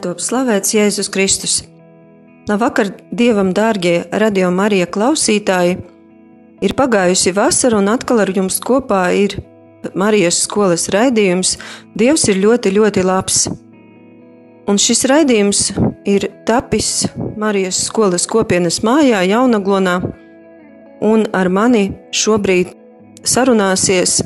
Top 0.00 0.20
slavēts 0.22 0.72
Jēzus 0.72 1.10
Kristus. 1.12 1.54
Labvakar, 2.48 2.88
Dievam, 3.12 3.50
dārgie 3.52 4.06
radio 4.22 4.48
Marija 4.54 4.86
klausītāji! 4.88 5.76
Ir 6.64 6.74
pagājusi 6.76 7.32
vasara, 7.36 7.78
un 7.80 7.88
atkal 7.92 8.22
ar 8.24 8.32
jums 8.32 8.58
kopā 8.64 9.02
ir 9.16 9.36
Marijas 9.96 10.42
skolas 10.44 10.88
raidījums 10.92 11.54
Dievs 11.96 12.26
ir 12.32 12.40
ļoti, 12.40 12.72
ļoti 12.76 13.04
labs. 13.04 13.44
Un 14.68 14.80
šis 14.80 15.04
raidījums 15.10 15.62
ir 16.08 16.30
tapis 16.48 17.06
Marijas 17.40 17.82
skolas 17.90 18.28
kopienas 18.30 18.80
mājā, 18.86 19.20
Jaunaglonā, 19.28 19.98
un 21.04 21.26
ar 21.36 21.52
mani 21.52 21.90
šobrīd 22.12 22.72
sarunāsies 23.24 24.20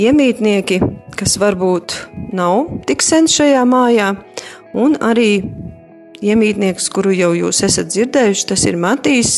iemītnieki, 0.00 0.80
kas 1.18 1.36
varbūt 1.40 1.96
nav 2.36 2.80
tik 2.88 3.04
sen 3.04 3.28
šajā 3.28 3.64
mājā, 3.68 4.14
un 4.74 4.96
arī 5.00 5.42
iemītnieks, 6.20 6.90
kuru 6.92 7.14
jau 7.16 7.32
jūs 7.36 7.62
esat 7.66 7.90
dzirdējuši, 7.92 8.46
tas 8.52 8.64
ir 8.68 8.78
Matīs 8.80 9.34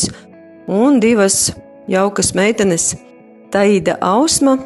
un 0.67 0.99
divas 1.03 1.53
jaukas 1.87 2.33
meitenes, 2.35 2.93
Taida 3.53 3.97
Ausma 4.01 4.57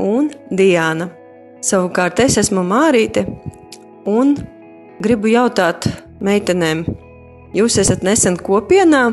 un 0.00 0.30
Diana. 0.50 1.10
Savukārt 1.62 2.22
es 2.24 2.38
esmu 2.40 2.64
Mārīte 2.66 3.26
un 4.08 4.34
gribu 5.02 5.30
jautāt 5.30 5.86
meitenēm, 6.22 6.84
jūs 7.54 7.78
esat 7.82 8.02
nesen 8.06 8.38
kopienā, 8.40 9.04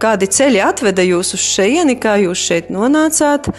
kādi 0.00 0.28
ceļi 0.30 0.62
atveda 0.64 1.04
jūs 1.06 1.34
uz 1.36 1.44
šejieni, 1.56 1.96
kā 2.00 2.16
jūs 2.22 2.42
šeit 2.50 2.70
nonācāt, 2.72 3.50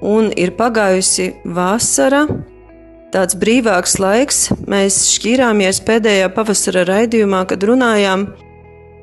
un 0.00 0.30
ir 0.36 0.54
pagājusi 0.58 1.32
vasara, 1.44 2.24
tāds 3.14 3.36
brīvāks 3.38 3.98
laiks. 4.00 4.48
Mēs 4.70 5.02
šķīrāmies 5.16 5.82
pēdējā 5.86 6.30
pavasara 6.34 6.86
raidījumā, 6.88 7.44
kad 7.50 7.64
runājām. 7.66 8.28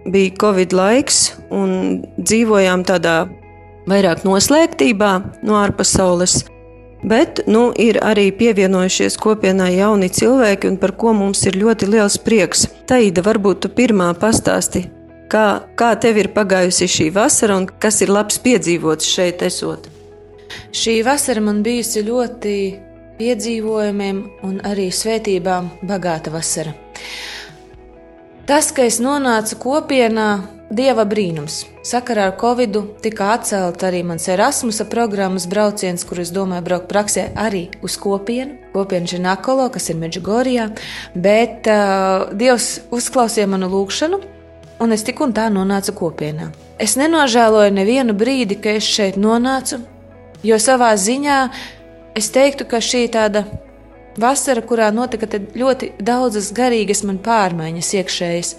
Bija 0.08 0.36
Covid 0.40 0.72
laiks, 0.72 1.34
un 1.52 2.04
dzīvojām 2.16 2.86
tādā 2.88 3.26
vairāk 3.92 4.24
noslēgtībā 4.28 5.12
no 5.44 5.58
ārpasaules. 5.60 6.46
Bet 7.08 7.44
nu, 7.48 7.70
ir 7.78 8.00
arī 8.02 8.32
pievienojušies 8.36 9.20
kopienai 9.22 9.76
jauni 9.76 10.10
cilvēki, 10.10 10.72
un 10.72 10.80
par 10.82 10.96
ko 10.98 11.14
mums 11.14 11.44
ir 11.46 11.60
ļoti 11.60 11.92
liels 11.92 12.18
prieks. 12.24 12.66
Taida, 12.90 13.22
varbūt 13.26 13.66
tu 13.66 13.72
pirmā 13.74 14.10
pastāsti, 14.17 14.88
kā, 15.30 15.46
kā 15.78 15.92
tev 16.02 16.23
ir 16.23 16.32
pagājusi 16.34 16.90
šī 16.90 17.12
vasara 17.14 17.60
un 17.60 17.67
kas 17.67 18.02
ir 18.02 18.12
labs 18.16 18.42
piedzīvots 18.42 19.12
šeit 19.12 19.46
esot. 19.46 19.92
Šī 20.73 21.02
vasara 21.06 21.44
man 21.44 21.62
bijusi 21.64 22.06
ļoti 22.08 22.58
piedzīvojumiem 23.17 24.22
un 24.48 24.60
arī 24.66 24.89
svētībām 24.94 25.72
bagāta 25.88 26.33
vasara. 26.33 26.76
Tas, 28.48 28.70
ka 28.72 28.86
es 28.88 29.02
nonācu 29.04 29.58
kopienā, 29.60 30.30
dieva 30.72 31.04
brīnums. 31.08 31.66
Sakarā 31.88 32.28
ar 32.30 32.36
Covid 32.39 32.78
tika 33.04 33.32
atcelta 33.38 33.88
arī 33.88 34.02
mans 34.08 34.28
Erasmusa 34.28 34.86
programmas 34.92 35.48
brauciens, 35.48 36.04
kur 36.08 36.20
es 36.23 36.32
domāju 36.36 36.66
braukt 36.66 36.88
praksē 36.92 37.30
arī 37.39 37.67
uz 37.83 37.98
kopienu. 38.00 38.58
Kopiena 38.73 39.08
Žinakolo, 39.08 39.70
kas 39.73 39.89
ir 39.89 39.99
Meģigorijā, 39.99 40.70
bet 41.16 41.67
uh, 41.72 42.32
Dievs 42.36 42.82
uzklausīja 42.94 43.48
manu 43.49 43.72
lūgšanu, 43.72 44.20
un 44.84 44.95
es 44.95 45.04
tik 45.08 45.22
un 45.23 45.34
tā 45.36 45.48
nonācu 45.52 45.95
kopienā. 45.98 46.52
Es 46.80 46.98
nenožēloju 46.99 47.73
nevienu 47.73 48.14
brīdi, 48.14 48.60
ka 48.61 48.76
es 48.78 48.86
šeit 48.86 49.17
nonācu, 49.17 49.80
jo 50.45 50.60
savā 50.61 50.92
ziņā 50.99 51.39
es 52.17 52.30
teiktu, 52.33 52.66
ka 52.70 52.82
šī 52.83 53.05
tāda 53.14 53.45
vasara, 54.20 54.64
kurā 54.66 54.89
notika 54.94 55.30
ļoti 55.30 55.94
daudzas 56.02 56.52
garīgas 56.58 57.04
man 57.08 57.20
pārmaiņas 57.23 57.94
iekšējas. 58.02 58.54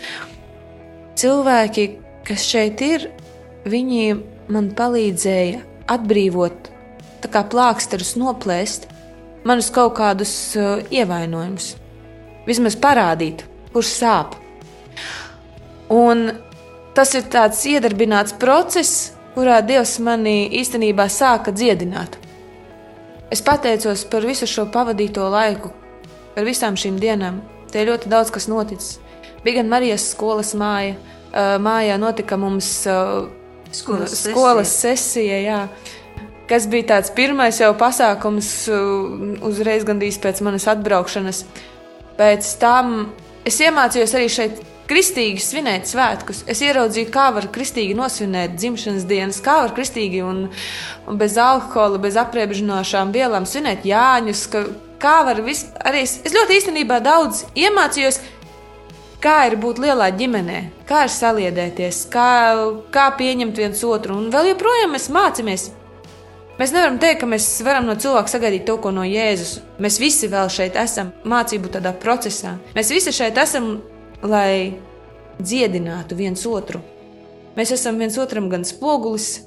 Cilvēki, 1.18 1.88
kas 2.28 2.46
šeit 2.46 2.82
ir, 2.86 3.08
viņi 3.68 4.18
man 4.54 4.70
palīdzēja 4.78 5.64
atbrīvot, 5.90 6.70
tā 7.24 7.30
kā 7.32 7.42
plāksterus 7.50 8.14
noplēst, 8.20 8.86
manus 9.48 9.72
kaut 9.74 9.96
kādus 9.98 10.32
uh, 10.58 10.78
ievainojumus, 10.94 11.72
vismaz 12.46 12.78
parādīt, 12.78 13.42
kurš 13.74 13.94
sāp. 13.98 14.38
Un 15.92 16.28
tas 16.94 17.14
ir 17.16 17.26
tāds 17.32 17.64
iedarbināts 17.66 18.36
process, 18.38 19.12
kurā 19.34 19.60
Dievs 19.64 19.98
mani 20.04 20.48
īstenībā 20.60 21.08
sāka 21.10 21.54
dziedināt. 21.54 22.18
Es 23.30 23.42
pateicos 23.44 24.06
par 24.08 24.24
visu 24.24 24.46
šo 24.48 24.64
pavadīto 24.72 25.26
laiku, 25.28 25.72
par 26.34 26.46
visām 26.48 26.78
šīm 26.80 26.96
dienām. 27.00 27.42
Te 27.68 27.84
ļoti 27.84 28.08
daudz 28.08 28.32
kas 28.32 28.48
noticis. 28.48 28.96
Bija 29.44 29.60
gan 29.60 29.68
Marijas 29.68 30.06
skolas 30.14 30.54
māja, 30.56 30.94
uh, 30.96 31.56
mājā 31.60 31.98
notika 32.00 32.38
mums 32.40 32.70
uh, 32.88 33.28
Skolas 33.72 34.14
sesija. 34.14 34.32
skolas 34.32 34.70
sesija, 34.80 35.40
jā, 35.44 35.58
kas 36.48 36.64
bija 36.72 36.94
tāds 36.94 37.12
pirmais 37.12 37.60
jau 37.60 37.74
pasākums 37.76 38.48
uh, 38.72 39.44
uzreiz 39.44 39.84
gandrīz 39.84 40.16
pēc 40.22 40.40
manas 40.46 40.64
atbraukšanas. 40.72 41.44
Pēc 42.18 42.48
tam 42.62 43.10
es 43.46 43.60
iemācījos 43.60 44.16
arī 44.16 44.32
šeit 44.32 44.64
kristīgi 44.88 45.42
svinēt 45.42 45.88
svētkus. 45.90 46.42
Es 46.48 46.62
ieraudzīju, 46.64 47.10
kā 47.12 47.28
var 47.36 47.48
kristīgi 47.52 47.96
nosvinēt 47.98 48.56
dzimšanas 48.56 49.06
dienas, 49.08 49.40
kā 49.44 49.60
var 49.64 49.74
kristīgi 49.76 50.22
un, 50.24 50.46
un 51.08 51.20
bez 51.20 51.36
alkohola, 51.40 52.00
bez 52.02 52.18
apreibinošām 52.20 53.12
vielām 53.14 53.46
svinēt 53.48 53.86
Jāņus. 53.88 54.46
Ka, 54.52 54.64
kā 55.02 55.20
var 55.28 55.42
vis, 55.44 55.66
arī 55.86 56.02
es, 56.06 56.18
es 56.26 56.34
ļoti 56.36 56.60
īstenībā 56.60 57.00
daudz 57.04 57.44
iemācījos. 57.58 58.20
Kā 59.18 59.48
ir 59.48 59.56
būt 59.58 59.80
lielā 59.82 60.12
ģimenē, 60.14 60.58
kā 60.86 61.02
ir 61.08 61.10
saliedēties, 61.10 62.04
kā, 62.12 62.30
kā 62.94 63.08
pieņemt 63.18 63.58
viens 63.58 63.80
otru, 63.82 64.14
un 64.14 64.28
vēl 64.30 64.52
joprojām 64.52 64.94
mēs 64.94 65.08
mācāmies. 65.10 65.64
Mēs 66.58 66.72
nevaram 66.74 67.00
teikt, 67.02 67.20
ka 67.20 67.26
mēs 67.30 67.44
varam 67.66 67.86
no 67.86 67.94
cilvēka 67.98 68.30
sagaidīt 68.30 68.64
to, 68.66 68.78
ko 68.82 68.90
no 68.94 69.02
Jēzus. 69.06 69.58
Mēs 69.82 69.98
visi 70.02 70.30
vēl 70.30 70.50
šeit 70.50 70.78
esam 70.78 71.10
mācību 71.26 71.70
tādā 71.74 71.92
procesā. 71.98 72.56
Mēs 72.78 72.94
visi 72.94 73.14
šeit 73.14 73.38
esam 73.42 73.76
lai 74.22 74.78
dziedinātu 75.38 76.18
viens 76.18 76.44
otru. 76.46 76.80
Mēs 77.58 77.72
esam 77.74 77.98
viens 77.98 78.18
otram 78.18 78.48
gan 78.50 78.64
spogulis, 78.66 79.44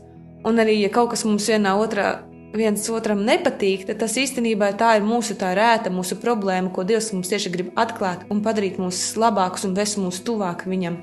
un 0.47 0.59
arī, 0.59 0.81
ja 0.81 0.91
kaut 0.91 1.13
kas 1.13 1.23
mums 1.27 1.47
vienā 1.51 1.73
otrā 1.79 2.19
viens 2.55 2.83
otram 2.91 3.23
nepatīk, 3.23 3.85
tad 3.87 4.01
tas 4.01 4.17
īstenībā 4.19 4.73
tā 4.79 4.97
ir 4.99 5.05
mūsu 5.07 5.37
tā 5.39 5.53
rēta, 5.55 5.91
mūsu 5.93 6.17
problēma, 6.19 6.71
ko 6.73 6.83
Dievs 6.87 7.11
mums 7.15 7.31
tieši 7.31 7.51
grib 7.53 7.71
atklāt 7.79 8.25
un 8.31 8.41
padarīt 8.43 8.79
mūs 8.81 9.13
labākus 9.19 9.65
un 9.67 9.75
vest 9.77 9.99
mūs 10.01 10.21
tuvāk 10.27 10.65
viņam. 10.67 10.99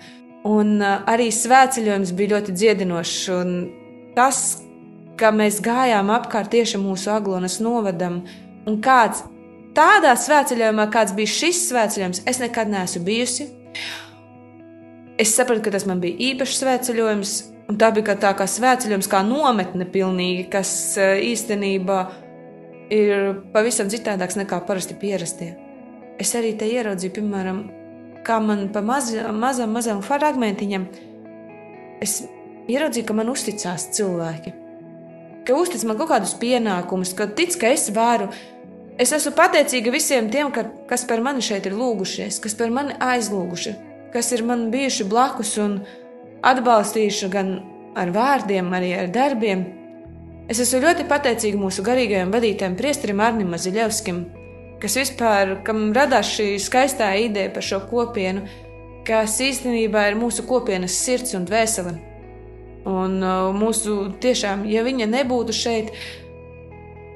Un 0.48 0.76
uh, 0.81 1.00
arī 1.08 1.31
svētceļojums 1.34 2.12
bija 2.16 2.37
ļoti 2.37 2.54
dziedinošs, 2.56 3.16
un 3.34 3.56
tas, 4.16 4.43
ka 5.19 5.32
mēs 5.34 5.62
gājām 5.64 6.12
apkārt 6.14 6.52
tieši 6.54 6.81
mūsu 6.81 7.10
aglonas 7.12 7.58
novadam, 7.64 8.22
un 8.69 8.78
kāds 8.84 9.25
tādā 9.76 10.14
svētceļojumā, 10.19 10.88
kāds 10.93 11.14
bija 11.16 11.32
šis 11.32 11.64
svētceļojums, 11.70 12.25
es 12.28 12.43
nekad 12.43 12.70
neesmu 12.72 13.04
bijusi. 13.06 13.48
Es 15.19 15.35
sapratu, 15.35 15.65
ka 15.67 15.75
tas 15.75 15.87
man 15.88 15.99
bija 16.03 16.15
īpašs 16.31 16.61
svētceļojums, 16.62 17.35
un 17.73 17.79
tā 17.81 17.91
bija 17.94 18.11
kā 18.11 18.15
tā 18.23 18.31
kā 18.38 18.47
svētceļojums, 18.47 19.11
kā 19.11 19.25
nometne 19.26 19.88
pilnīgi, 19.91 20.47
kas 20.53 20.70
eh, 21.00 21.19
īstenībā 21.32 21.99
ir 22.94 23.32
pavisam 23.53 23.91
citādāks 23.91 24.38
nekā 24.38 24.61
parasti 24.69 24.97
pierastie. 24.99 25.53
Es 26.19 26.35
arī 26.38 26.55
te 26.59 26.69
ieraudzīju, 26.70 27.15
piemēram, 27.19 27.61
kā 28.26 28.38
man 28.43 28.69
pa 28.75 28.82
maz, 28.82 29.11
mazam, 29.35 29.75
mazam 29.75 30.00
fragmentiņam, 30.06 30.87
es 32.03 32.20
ieraudzīju, 32.70 33.06
ka 33.09 33.17
man 33.19 33.31
uzticās 33.32 33.88
cilvēki. 33.97 34.55
Ka 35.49 35.56
uztic 35.56 35.85
man 35.88 35.99
kaut 36.00 36.12
kādus 36.12 36.35
pienākumus, 36.41 37.15
ka 37.17 37.29
tic, 37.38 37.55
ka 37.61 37.70
es 37.73 37.88
varu, 37.94 38.29
Es 38.98 39.12
esmu 39.14 39.30
pateicīga 39.38 39.92
visiem 39.94 40.26
tiem, 40.32 40.48
ka, 40.50 40.64
kas 40.90 41.04
par 41.06 41.20
mani 41.22 41.42
šeit 41.44 41.68
ir 41.70 41.76
lūgušies, 41.78 42.40
kas 42.42 42.56
par 42.58 42.72
mani 42.74 42.96
aizlūguši, 42.98 43.74
kas 44.10 44.32
ir 44.34 44.42
man 44.46 44.64
bijuši 44.72 45.06
blakus 45.06 45.52
un 45.62 45.76
atbalstījuši 46.42 47.28
gan 47.30 47.52
ar 47.98 48.10
vārdiem, 48.14 48.72
arī 48.74 48.90
ar 48.98 49.12
darbiem. 49.14 49.62
Es 50.50 50.58
esmu 50.64 50.82
ļoti 50.82 51.06
pateicīga 51.06 51.60
mūsu 51.60 51.84
garīgajam 51.86 52.34
vadītājam, 52.34 52.74
Priesterim 52.78 53.22
Arnim 53.22 53.54
Ziļevskim, 53.54 54.22
kas 54.82 54.98
vispār, 54.98 55.58
kam 55.62 55.92
radās 55.94 56.34
šī 56.34 56.50
skaistā 56.62 57.12
ideja 57.22 57.54
par 57.54 57.66
šo 57.66 57.84
kopienu, 57.90 58.48
kas 59.06 59.38
īstenībā 59.44 60.08
ir 60.10 60.18
mūsu 60.18 60.42
kopienas 60.48 60.98
sirds 61.04 61.38
un 61.38 61.46
dvēsele. 61.46 61.94
Un 62.88 63.20
uh, 63.22 63.50
mūsu 63.54 64.08
tiešām, 64.22 64.66
ja 64.66 64.82
viņa 64.82 65.06
nebūtu 65.12 65.54
šeit, 65.54 65.94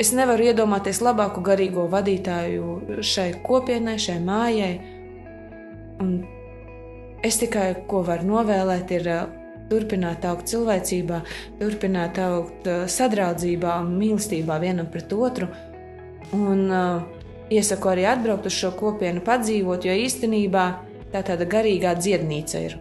Es 0.03 0.11
nevaru 0.17 0.49
iedomāties 0.51 0.99
labāku 1.05 1.45
garīgo 1.47 1.85
vadītāju 1.91 3.03
šai 3.07 3.29
kopienai, 3.45 4.01
šai 4.03 4.17
mājai. 4.25 4.73
Un 6.03 6.17
es 7.23 7.39
tikai 7.39 7.69
ko 7.87 8.01
varu 8.09 8.27
novēlēt, 8.33 8.91
ir 8.97 9.07
uh, 9.13 9.21
turpināt 9.71 10.25
augt 10.27 10.51
cilvēcībā, 10.51 11.21
turpināt 11.61 12.19
augt 12.19 12.67
uh, 12.67 12.83
sadraudzībā 12.91 13.77
mīlestībā 13.87 14.59
vienam 14.65 14.89
pret 14.91 15.13
otru. 15.15 15.47
Un 16.35 16.65
uh, 16.67 17.05
iesaku 17.53 17.93
arī 17.93 18.09
atbraukt 18.11 18.49
uz 18.51 18.57
šo 18.57 18.73
kopienu, 18.81 19.23
padzīvot, 19.23 19.87
jo 19.87 19.95
īstenībā 20.07 20.65
tā 21.13 21.23
tāda 21.29 21.47
garīgā 21.47 21.95
dziednīca 22.01 22.65
ir. 22.67 22.75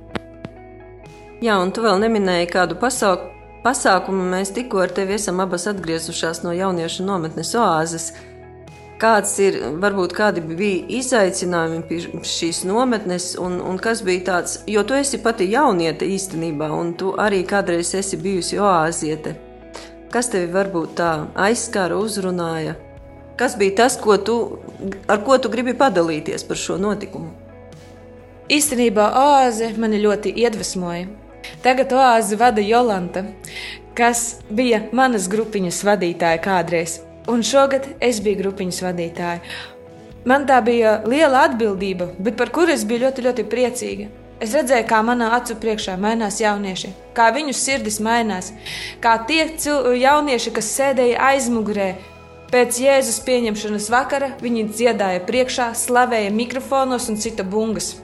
Jā, 1.41 1.59
un 1.61 1.69
tu 1.69 1.85
vēl 1.85 2.01
neminēji 2.01 2.49
kādu 2.49 2.81
pasauku 2.81 3.40
pasākumu 3.65 4.25
mēs 4.33 4.51
tikko 4.55 4.81
ar 4.83 4.91
tevi 4.95 5.17
esam 5.17 5.39
abas 5.43 5.67
atgriezušās 5.71 6.43
no 6.45 6.53
jauniešu 6.55 7.05
nometnes 7.07 7.53
oāzes. 7.57 8.11
Kāds 9.01 9.31
ir, 9.41 9.55
varbūt 9.81 10.13
kādi 10.13 10.43
bija 10.45 10.83
izaicinājumi 10.99 11.79
pie 11.89 12.01
šīs 12.27 12.59
nometnes, 12.69 13.31
un, 13.41 13.57
un 13.65 13.79
kas 13.81 14.03
bija 14.05 14.27
tāds, 14.27 14.59
jo 14.69 14.83
tu 14.85 14.93
esi 14.93 15.17
pati 15.23 15.47
jauniete 15.49 16.05
īstenībā, 16.05 16.67
un 16.69 16.93
tu 16.93 17.15
arī 17.17 17.41
kādreiz 17.49 17.95
esi 17.97 18.19
bijusi 18.21 18.61
oāziete. 18.61 19.33
Kas 20.13 20.29
tevi 20.29 20.51
varbūt 20.53 20.93
tā 20.99 21.11
aizskāra, 21.47 21.97
uzrunāja? 21.97 22.75
Kas 23.41 23.55
bija 23.57 23.79
tas, 23.79 23.95
ko 23.97 24.19
tu, 24.21 24.37
ar 25.09 25.23
ko 25.25 25.39
tu 25.41 25.49
gribi 25.49 25.73
padalīties 25.73 26.45
par 26.45 26.59
šo 26.61 26.77
notikumu? 26.77 27.31
Īstenībā 28.51 29.07
oāze 29.17 29.71
mani 29.81 30.01
ļoti 30.03 30.35
iedvesmoja. 30.43 31.07
Tagad 31.61 31.91
oāzi 31.93 32.37
vada 32.41 32.61
Jolanta, 32.65 33.21
kas 33.93 34.39
bija 34.49 34.79
manas 34.97 35.27
grupiņas 35.29 35.83
vadītāja 35.85 36.39
kādreiz, 36.41 36.95
un 37.29 37.43
šogad 37.45 37.85
es 38.01 38.17
biju 38.25 38.39
grupiņas 38.39 38.79
vadītāja. 38.81 39.43
Man 40.25 40.47
tā 40.49 40.57
bija 40.65 40.95
liela 41.05 41.43
atbildība, 41.45 42.09
bet 42.17 42.39
par 42.39 42.49
kuru 42.53 42.73
es 42.73 42.81
biju 42.85 43.03
ļoti, 43.05 43.27
ļoti 43.27 43.45
priecīga. 43.53 44.09
Es 44.41 44.55
redzēju, 44.57 44.87
kā 44.89 45.03
manā 45.05 45.29
acu 45.37 45.53
priekšā 45.61 45.99
mainās 46.01 46.39
jaunieši, 46.41 46.95
kā 47.13 47.29
viņu 47.33 47.53
sirdis 47.53 47.99
mainās, 48.01 48.49
kā 49.01 49.19
tie 49.29 49.45
jaunieši, 50.01 50.53
kas 50.55 50.73
sēdēja 50.79 51.21
aizmugurē, 51.29 51.91
pēc 52.49 52.79
Jēzus 52.81 53.21
pieņemšanas 53.27 53.91
vakara, 53.93 54.33
viņi 54.41 54.71
dziedāja 54.73 55.21
priekšā, 55.29 55.75
slavēja 55.77 56.33
mikrofonos 56.33 57.05
un 57.13 57.21
cita 57.21 57.45
bungas. 57.45 57.99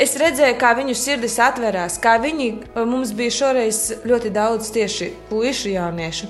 Es 0.00 0.14
redzēju, 0.20 0.58
kā 0.60 0.74
viņu 0.76 0.94
sirdis 0.98 1.38
atverās, 1.40 1.98
kā 2.02 2.18
viņi 2.20 2.48
mums 2.88 3.14
bija 3.16 3.32
šoreiz 3.32 3.80
ļoti 4.08 4.32
daudz 4.34 4.70
tieši 4.74 5.12
puišu 5.30 5.72
jauniešu. 5.72 6.28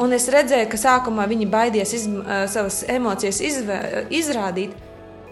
Un 0.00 0.14
es 0.16 0.30
redzēju, 0.32 0.68
ka 0.72 0.80
sākumā 0.80 1.26
viņi 1.28 1.48
baidījās 1.52 1.90
iz, 1.98 2.06
savas 2.54 2.80
emocijas 2.88 3.40
izvē, 3.44 3.80
izrādīt, 4.16 4.72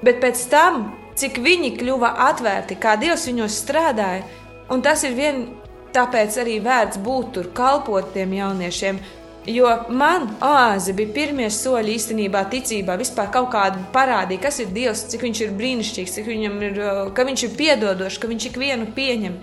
bet 0.04 0.20
pēc 0.20 0.42
tam, 0.52 0.90
cik 1.18 1.40
viņi 1.44 1.72
kļuva 1.78 2.12
atvērti, 2.28 2.76
kā 2.80 2.98
Dievs 3.00 3.24
viņos 3.30 3.62
strādāja, 3.64 4.26
un 4.68 4.84
tas 4.84 5.06
ir 5.08 5.16
vien 5.16 5.46
tāpēc 5.96 6.36
arī 6.42 6.58
vērts 6.60 7.00
būt 7.00 7.32
tur, 7.38 7.48
kalpot 7.56 8.12
tiem 8.12 8.36
jauniešiem, 8.36 9.00
Jo 9.48 9.68
man 9.88 10.26
oāze 10.44 10.92
bija 10.96 11.12
pirmie 11.14 11.46
soļi 11.52 11.94
īstenībā 11.96 12.42
ticībā, 12.52 12.98
vispār 13.00 13.30
kaut 13.32 13.48
kādu 13.54 13.80
parādīja, 13.94 14.42
kas 14.44 14.58
ir 14.60 14.74
Dievs, 14.74 15.06
cik 15.08 15.24
viņš 15.24 15.40
ir 15.46 15.54
brīnišķīgs, 15.56 16.16
cik 16.18 16.28
viņam 16.28 16.58
ir, 16.66 16.82
ka 17.16 17.24
viņš 17.24 17.46
ir 17.46 17.54
piedodošs, 17.56 18.20
ka 18.20 18.28
viņš 18.28 18.48
ikvienu 18.50 18.90
pieņem. 18.98 19.38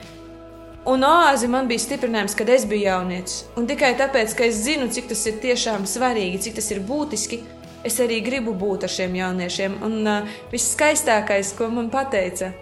Un 0.85 1.01
oāze 1.07 1.49
man 1.49 1.65
bija 1.65 1.81
stiprinājums, 1.81 2.37
kad 2.37 2.51
es 2.53 2.67
biju 2.69 2.85
jaunietis. 2.85 3.39
Un 3.57 3.65
tikai 3.65 3.95
tāpēc, 3.97 4.37
ka 4.37 4.45
es 4.45 4.61
zinu, 4.67 4.91
cik 4.93 5.09
tas 5.09 5.25
ir 5.25 5.41
tiešām 5.41 5.89
svarīgi, 5.89 6.43
cik 6.45 6.59
tas 6.59 6.69
ir 6.75 6.83
būtiski, 6.85 7.41
es 7.85 7.97
arī 8.03 8.21
gribu 8.25 8.53
būt 8.53 8.85
ar 8.85 8.93
šiem 8.93 9.17
jauniešiem. 9.17 9.81
Un 9.87 9.97
uh, 10.05 10.39
viss 10.53 10.75
skaistākais, 10.77 11.55
ko 11.57 11.71
man 11.73 11.89
teica, 11.89 12.53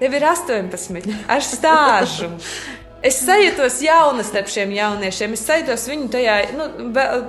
tev 0.00 0.16
ir 0.16 0.28
18 0.32 1.12
ar 1.28 1.44
stāžu. 1.44 2.32
Es 2.98 3.20
sajūtos 3.22 3.76
jauna 3.84 4.24
starp 4.26 4.48
šiem 4.50 4.72
jauniešiem. 4.74 5.34
Es 5.36 5.44
sajūtos 5.46 5.84
viņu 5.86 6.08
tajā, 6.10 6.38
nu, 6.58 6.64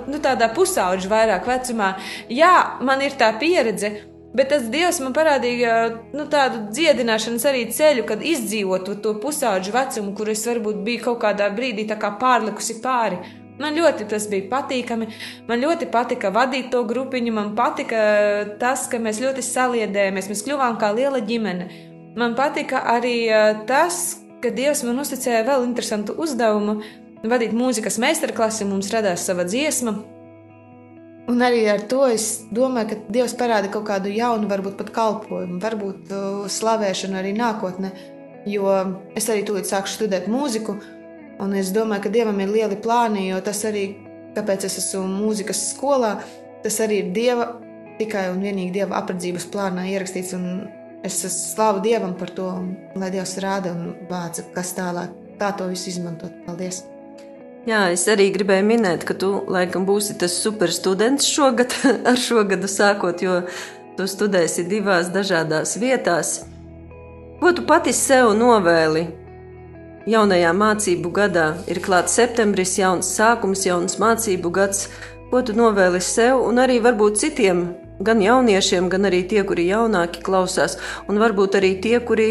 nu 0.10 0.22
tādā 0.24 0.48
pusauģa 0.56 1.10
vairāk 1.12 1.50
vecumā. 1.50 1.92
Jā, 2.34 2.54
man 2.82 3.04
ir 3.06 3.14
tā 3.20 3.30
pieredze, 3.38 3.92
bet 4.34 4.50
tas 4.50 4.66
Dievs 4.74 4.98
man 5.04 5.14
parādīja 5.14 5.76
nu, 6.16 6.26
tādu 6.32 6.64
dziedināšanas 6.74 7.46
arī 7.52 7.68
ceļu, 7.76 8.08
kad 8.10 8.26
izdzīvotu 8.26 8.98
to 9.04 9.14
pusauģu 9.22 9.76
vecumu, 9.76 10.16
kur 10.18 10.32
es 10.34 10.42
varbūt 10.50 10.80
biju 10.88 11.04
kaut 11.04 11.22
kādā 11.26 11.52
brīdī 11.54 11.86
kā 11.92 12.16
pārlikusi 12.18 12.80
pāri. 12.82 13.22
Man 13.60 13.76
ļoti 13.76 14.08
tas 14.10 14.26
bija 14.32 14.48
patīkami. 14.50 15.10
Man 15.50 15.60
ļoti 15.60 15.90
patika 15.92 16.32
vadīt 16.32 16.72
to 16.72 16.82
grupiņu. 16.88 17.34
Man 17.36 17.52
patika 17.58 18.00
tas, 18.58 18.88
ka 18.90 19.02
mēs 19.04 19.20
ļoti 19.20 19.44
saliedējāmies. 19.44 20.32
Mēs 20.32 20.46
kļuvām 20.48 20.80
kā 20.80 20.94
liela 20.96 21.20
ģimene. 21.20 21.68
Man 22.18 22.38
patika 22.40 22.86
arī 22.96 23.18
eh, 23.28 23.60
tas, 23.68 24.22
ka 24.44 24.52
Dievs 24.56 24.84
man 24.88 25.02
uzticēja 25.04 25.44
vēl 25.48 25.66
interesantu 25.68 26.16
uzdevumu 26.22 26.80
vadīt 27.28 27.52
mūzikas 27.56 28.00
meistarklasi, 28.00 28.68
mums 28.68 28.92
radās 28.94 29.26
sava 29.28 29.46
dziesma. 29.48 29.98
Un 31.30 31.44
arī 31.46 31.66
ar 31.70 31.84
to 31.92 32.06
es 32.10 32.46
domāju, 32.56 32.90
ka 32.90 33.14
Dievs 33.14 33.36
parāda 33.38 33.70
kaut 33.70 33.86
kādu 33.90 34.10
jaunu, 34.10 34.50
varbūt 34.50 34.80
pat 34.80 34.90
kalpošanu, 34.96 35.60
varbūt 35.62 36.14
uh, 36.16 36.48
slavēšanu 36.50 37.20
arī 37.20 37.36
nākotnē. 37.38 37.92
Jo 38.50 38.72
es 39.20 39.28
arī 39.30 39.44
tūlīt 39.46 39.70
sāku 39.70 39.92
studēt 39.92 40.30
mūziku, 40.32 40.80
un 41.44 41.54
es 41.60 41.70
domāju, 41.76 42.08
ka 42.08 42.14
Dievam 42.16 42.40
ir 42.42 42.50
lieli 42.50 42.80
plāni, 42.82 43.28
jo 43.30 43.42
tas 43.46 43.62
arī, 43.68 43.92
kāpēc 44.38 44.66
es 44.66 44.80
esmu 44.82 45.06
mūzikas 45.12 45.68
skolā, 45.76 46.16
tas 46.64 46.80
arī 46.82 47.04
ir 47.04 47.14
Dieva, 47.14 47.52
tikai 48.00 48.30
un 48.32 48.42
vienīgi 48.42 48.80
Dieva 48.80 48.98
apredzības 49.04 49.46
plānā 49.54 49.86
ierakstīts. 49.92 50.34
Es 51.04 51.22
slavu 51.24 51.80
Dievam 51.80 52.14
par 52.20 52.30
to, 52.36 52.50
lai 53.00 53.08
Dievs 53.14 53.38
rāda 53.40 53.72
un 53.72 53.94
vāca, 54.10 54.44
kas 54.56 54.74
tālāk, 54.76 55.14
kā 55.40 55.54
to 55.56 55.70
visu 55.72 55.94
izmantot. 55.94 56.34
Paldies! 56.44 56.84
Jā, 57.68 57.86
es 57.94 58.04
arī 58.12 58.30
gribēju 58.36 58.66
minēt, 58.68 59.06
ka 59.08 59.16
tu 59.20 59.30
laikam 59.52 59.86
būsi 59.88 60.18
tas 60.20 60.36
super 60.36 60.72
students 60.76 61.28
šogad, 61.28 61.76
ar 62.10 62.20
šo 62.20 62.44
gadu 62.48 62.68
sākot, 62.72 63.24
jo 63.24 63.42
tu 63.96 64.08
studēsi 64.08 64.68
divās 64.68 65.12
dažādās 65.16 65.78
vietās. 65.80 66.42
Ko 67.40 67.56
tu 67.56 67.64
pati 67.68 67.96
sev 67.96 68.34
novēli? 68.36 69.08
Jaunajā 70.10 70.52
mācību 70.56 71.12
gadā 71.16 71.50
ir 71.72 71.80
klāts 71.84 72.16
septembris, 72.20 72.76
jauns 72.80 73.08
sākums, 73.16 73.64
jauns 73.68 74.00
mācību 74.02 74.52
gads. 74.52 74.90
Ko 75.32 75.44
tu 75.46 75.54
novēli 75.56 76.02
sev 76.04 76.42
un 76.42 76.60
arī 76.60 76.80
varbūt 76.84 77.20
citiem 77.22 77.68
gan 78.00 78.22
jauniešiem, 78.24 78.90
gan 78.90 79.08
arī 79.10 79.24
tie, 79.28 79.44
kuri 79.48 79.68
jaunāki 79.70 80.24
klausās, 80.26 80.78
un 81.08 81.20
varbūt 81.22 81.60
arī 81.60 81.76
tie, 81.84 81.98
kuri 82.00 82.30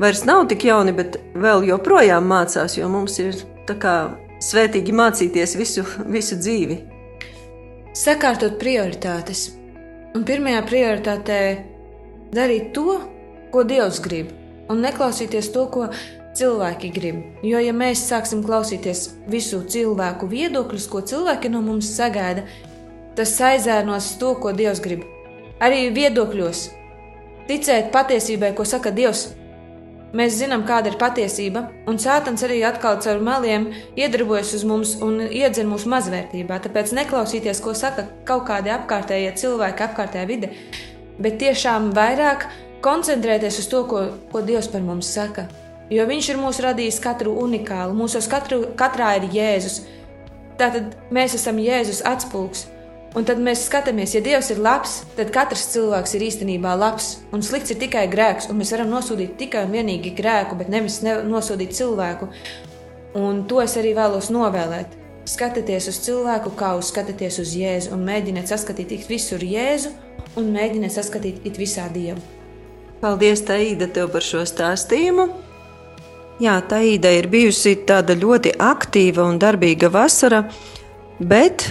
vairs 0.00 0.24
nav 0.26 0.48
tik 0.50 0.66
jauni, 0.66 0.94
bet 0.96 1.20
vēl 1.38 1.66
joprojām 1.70 2.26
mācās, 2.30 2.78
jo 2.78 2.88
mums 2.90 3.18
ir 3.22 3.38
tā 3.68 3.78
kā 3.80 3.94
svētīgi 4.42 4.94
mācīties 4.94 5.56
visu, 5.58 5.86
visu 6.10 6.38
dzīvi. 6.40 6.80
Sakārtot 7.94 8.58
prioritātes. 8.58 9.52
Un 10.14 10.26
pirmajā 10.26 10.60
prioritātē 10.66 11.38
darīt 12.34 12.72
to, 12.74 12.98
ko 13.54 13.62
Dievs 13.66 14.00
grib, 14.02 14.30
un 14.70 14.82
neklausīties 14.82 15.50
to, 15.54 15.66
ko 15.70 15.88
cilvēki 16.34 16.90
grib. 16.94 17.20
Jo, 17.46 17.60
ja 17.62 17.74
mēs 17.74 18.02
sāksim 18.08 18.42
klausīties 18.46 19.06
visu 19.30 19.62
cilvēku 19.70 20.26
viedokļus, 20.30 20.88
ko 20.90 21.02
cilvēki 21.06 21.50
no 21.54 21.62
mums 21.62 21.90
sagaida, 21.94 22.46
tas 23.16 23.34
aizērnos 23.40 24.14
to, 24.20 24.34
ko 24.40 24.52
Dievs 24.56 24.82
grib. 24.84 25.04
Arī 25.62 25.88
viedokļos. 25.94 26.66
Ticēt 27.48 27.90
patiesībai, 27.94 28.54
ko 28.56 28.66
saka 28.68 28.92
Dievs. 28.94 29.28
Mēs 30.14 30.36
zinām, 30.38 30.62
kāda 30.62 30.92
ir 30.92 30.98
patiesība, 30.98 31.64
un 31.90 31.96
Sātans 31.98 32.44
arī 32.46 32.60
atkal 32.62 33.00
caur 33.02 33.18
meliem 33.24 33.66
iedarbojas 33.98 34.52
uz 34.54 34.62
mums 34.62 34.92
un 35.02 35.18
iedzen 35.26 35.66
mūsu 35.66 35.90
mazvērtībā. 35.90 36.60
Tāpēc 36.62 36.92
neklausīties, 36.94 37.62
ko 37.64 37.74
saka 37.74 38.06
kaut 38.28 38.44
kādi 38.46 38.70
apkārtējie 38.70 39.32
cilvēki, 39.40 39.88
apkārtējā 39.88 40.28
vide, 40.30 40.52
bet 41.18 41.40
tiešām 41.42 41.90
vairāk 41.96 42.46
koncentrēties 42.84 43.58
uz 43.64 43.68
to, 43.72 43.82
ko, 43.90 44.04
ko 44.30 44.44
Dievs 44.46 44.70
par 44.70 44.86
mums 44.86 45.10
saka. 45.10 45.48
Jo 45.90 46.06
Viņš 46.08 46.30
ir 46.30 46.38
mūs 46.40 46.62
radījis 46.62 47.00
katru 47.02 47.34
unikālu, 47.42 47.96
mūsos 47.98 48.30
katru, 48.30 48.62
katrā 48.78 49.16
ir 49.18 49.26
Jēzus. 49.34 49.82
Tātad 50.60 50.94
mēs 51.12 51.34
esam 51.36 51.58
Jēzus 51.58 52.04
atspūgs. 52.06 52.68
Un 53.14 53.22
tad 53.22 53.38
mēs 53.38 53.68
skatāmies, 53.68 54.16
ja 54.16 54.20
Dievs 54.24 54.48
ir 54.50 54.58
labs, 54.58 54.96
tad 55.14 55.28
katrs 55.34 55.68
cilvēks 55.70 56.16
ir 56.16 56.24
īstenībā 56.26 56.72
labs. 56.74 57.20
Un 57.30 57.44
slikts 57.46 57.70
ir 57.70 57.78
tikai 57.78 58.08
grēks, 58.10 58.48
un 58.50 58.58
mēs 58.58 58.72
varam 58.74 58.90
nosodīt 58.90 59.36
tikai 59.38 59.62
un 59.68 59.76
vienīgi 59.76 60.10
grēku, 60.18 60.58
bet 60.58 60.72
nevis 60.72 60.98
ne 61.06 61.20
nosodīt 61.28 61.76
cilvēku. 61.78 62.26
Un 63.14 63.44
to 63.46 63.60
es 63.62 63.76
arī 63.78 63.92
vēlos 63.94 64.32
novēlēt. 64.34 64.98
Skatieties 65.30 65.86
uz 65.92 66.00
cilvēku, 66.02 66.56
kā 66.58 66.72
uz 66.74 66.90
skatāties 66.90 67.38
uz 67.38 67.54
Jēzu, 67.54 67.94
un 67.94 68.02
mēģiniet 68.04 68.50
saskatīt 68.50 68.96
it 68.98 69.06
visur 69.08 69.46
Jēzu, 69.46 69.94
un 70.34 70.50
mēģiniet 70.56 70.98
saskatīt 70.98 71.46
it 71.46 71.62
visā 71.62 71.86
Dievu. 71.94 72.18
Paldies, 72.98 73.46
Taīda, 73.46 73.86
tev 73.94 74.10
par 74.10 74.26
šo 74.26 74.42
stāstījumu. 74.48 75.30
Jā, 76.42 76.58
Taīda 76.66 77.14
ir 77.14 77.30
bijusi 77.30 77.76
tāda 77.86 78.18
ļoti 78.18 78.56
aktīva 78.58 79.22
un 79.30 79.38
darbīga 79.38 79.86
vasara, 79.94 80.42
bet 81.22 81.68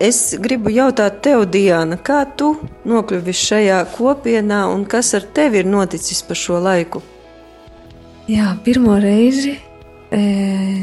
es 0.00 0.36
gribu 0.40 0.70
jautāt 0.72 1.20
tev, 1.24 1.44
Diana, 1.50 1.98
kā 1.98 2.22
tu 2.38 2.54
nokļuvi 2.88 3.34
šajā 3.34 3.78
kopienā 3.96 4.64
un 4.72 4.84
kas 4.88 5.14
ar 5.18 5.26
tevi 5.34 5.62
ir 5.62 5.70
noticis 5.70 6.22
pa 6.26 6.36
šo 6.38 6.60
laiku? 6.62 7.02
Jā, 8.28 8.52
pirmo 8.64 8.98
reizi 9.00 9.54
e, 10.12 10.22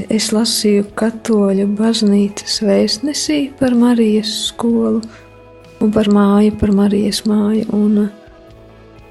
es 0.10 0.32
lasīju 0.34 0.88
katoļu 0.98 1.68
baznīcas 1.78 2.62
vēstnesī 2.66 3.40
par 3.60 3.76
Marijas 3.78 4.32
skolu 4.50 5.04
un 5.84 5.92
par 5.94 6.10
māju, 6.10 6.56
par 6.60 6.74
Marijas 6.76 7.22
māju. 7.30 7.68
Un, 7.76 8.00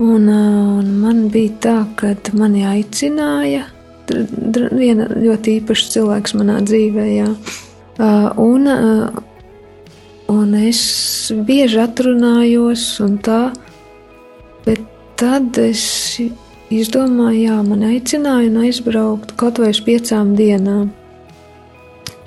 un, 0.02 0.28
un 0.28 0.90
man 1.02 1.28
bija 1.32 1.54
tā, 1.62 1.76
ka 1.98 2.14
mani 2.36 2.66
aicināja 2.66 3.68
viena 4.74 5.06
ļoti 5.08 5.60
īpaša 5.60 5.92
cilvēks 5.94 6.34
manā 6.36 6.58
dzīvē. 6.66 7.06
Jā. 7.14 7.28
Un, 8.40 8.68
un 10.32 10.54
es 10.58 10.80
bieži 11.46 11.80
atrunājos, 11.82 12.86
un 13.04 13.18
tā, 13.24 13.52
bet 14.64 14.82
tad 15.20 15.58
es 15.60 15.84
izdomāju, 16.72 17.46
jā, 17.46 17.56
man 17.66 17.84
aicināja 17.86 18.50
un 18.50 18.60
aizbraukt 18.64 19.34
kaut 19.40 19.60
vai 19.62 19.72
uz 19.74 19.80
piecām 19.84 20.34
dienām. 20.38 20.90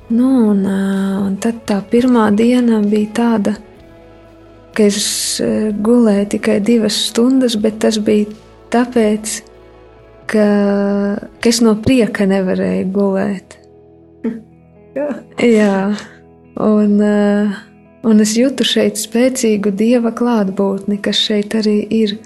Nu, 0.07 0.27
un, 0.53 0.63
un 0.63 1.35
tad 1.43 1.65
tā 1.67 1.81
pirmā 1.91 2.29
diena 2.35 2.79
bija 2.85 3.11
tāda, 3.17 3.57
ka 4.77 4.85
es 4.87 5.41
gulēju 5.83 6.29
tikai 6.37 6.61
divas 6.63 6.95
stundas, 7.09 7.57
bet 7.59 7.81
tas 7.83 7.97
bija 7.99 8.29
tāpēc, 8.71 9.33
ka, 10.31 10.45
ka 11.17 11.51
es 11.51 11.59
no 11.65 11.75
prieka 11.83 12.27
nevarēju 12.29 12.87
gulēt. 12.95 13.57
Jā, 15.57 15.75
un, 16.63 16.95
un 18.05 18.23
es 18.23 18.35
jūtu 18.37 18.65
šeit 18.67 18.99
spēcīgu 18.99 19.73
dieva 19.77 20.13
klātbūtni, 20.15 20.99
kas 21.01 21.19
šeit 21.27 21.55
arī 21.57 21.79
ir, 21.89 22.17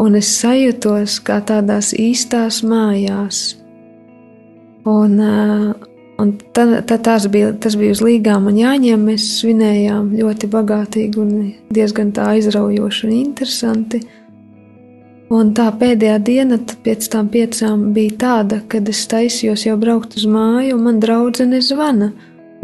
un 0.00 0.18
es 0.18 0.30
sajūtos 0.40 1.20
kā 1.26 1.40
tādās 1.46 1.92
īstās 1.94 2.62
mājās. 2.66 3.44
Un, 4.84 5.14
un 6.20 6.32
tad, 6.52 6.74
tad 6.90 7.06
tās 7.06 7.28
bija, 7.32 7.54
tas 7.56 7.76
bija 7.80 7.94
uz 7.94 8.02
līgām 8.04 8.50
un 8.50 8.58
jāņem, 8.60 9.06
mēs 9.08 9.28
svinējām 9.38 10.10
ļoti 10.18 10.50
bagātīgi 10.52 11.22
un 11.22 11.32
diezgan 11.72 12.12
tā 12.16 12.34
aizraujoši 12.34 13.08
un 13.08 13.16
interesanti. 13.16 14.02
Un 15.32 15.54
tā 15.56 15.70
pēdējā 15.72 16.18
diena 16.20 16.58
pēc 16.84 17.08
tam 17.10 17.30
piecām 17.32 17.88
bija 17.96 18.18
tāda, 18.20 18.60
kad 18.68 18.88
es 18.92 19.00
taisījos 19.08 19.64
jau 19.64 19.78
braukt 19.80 20.18
uz 20.18 20.28
māju, 20.28 20.76
un 20.76 20.84
man 20.84 21.00
draudzene 21.00 21.62
zvana. 21.64 22.12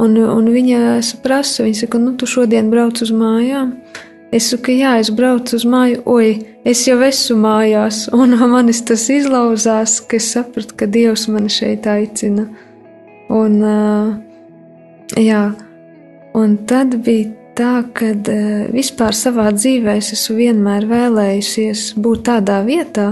Un, 0.00 0.16
un 0.16 0.46
viņa 0.48 1.00
prasa, 1.24 1.64
viņa 1.66 1.82
saka, 1.82 1.98
nu, 2.00 2.14
tu 2.16 2.28
šodien 2.30 2.70
brauc 2.72 3.02
uz 3.04 3.10
mājām. 3.12 3.74
Es 4.30 4.46
saku, 4.52 4.76
jā, 4.78 4.94
es 5.02 5.10
braucu 5.10 5.56
uz 5.58 5.64
māju, 5.66 6.04
oi, 6.06 6.28
es 6.62 6.84
jau 6.86 7.00
esmu 7.02 7.40
mājās, 7.42 8.04
un 8.14 8.36
manis 8.52 8.84
tas 8.86 9.08
izlauzās, 9.10 9.96
ka 10.06 10.20
es 10.20 10.28
sapratu, 10.36 10.76
ka 10.78 10.86
Dievs 10.86 11.26
mani 11.32 11.50
šeit 11.50 11.88
aicina. 11.90 12.46
Un, 13.34 13.58
jā, 15.18 15.42
un 16.38 16.54
tad 16.70 16.94
bija 17.02 17.32
tā, 17.58 17.72
ka 17.94 18.12
vispār 18.70 19.18
savā 19.18 19.48
dzīvē 19.56 19.96
es 19.98 20.12
esmu 20.14 20.38
vienmēr 20.38 20.86
vēlējusies 20.90 21.90
būt 21.98 22.24
tādā 22.30 22.60
vietā, 22.66 23.10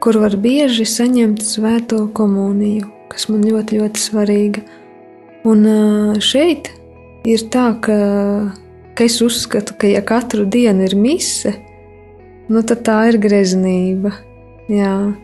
kur 0.00 0.16
var 0.24 0.38
bieži 0.40 0.88
saņemt 0.88 1.44
svēto 1.44 2.06
komuniju, 2.16 2.88
kas 3.12 3.28
man 3.28 3.44
ļoti, 3.44 3.82
ļoti 3.82 4.02
svarīga. 4.08 4.64
Un 5.46 5.66
šeit 6.18 6.72
ir 7.26 7.44
tā, 7.54 7.68
ka, 7.82 7.98
ka 8.98 9.06
es 9.06 9.20
uzskatu, 9.22 9.76
ka 9.78 9.90
ja 9.90 10.02
katru 10.02 10.46
dienu 10.50 10.86
ir 10.88 10.96
mise, 10.98 11.52
nu 12.50 12.62
tad 12.66 12.82
tā 12.86 12.98
ir 13.12 13.20
greznība. 13.22 14.10
Jā, 14.66 15.14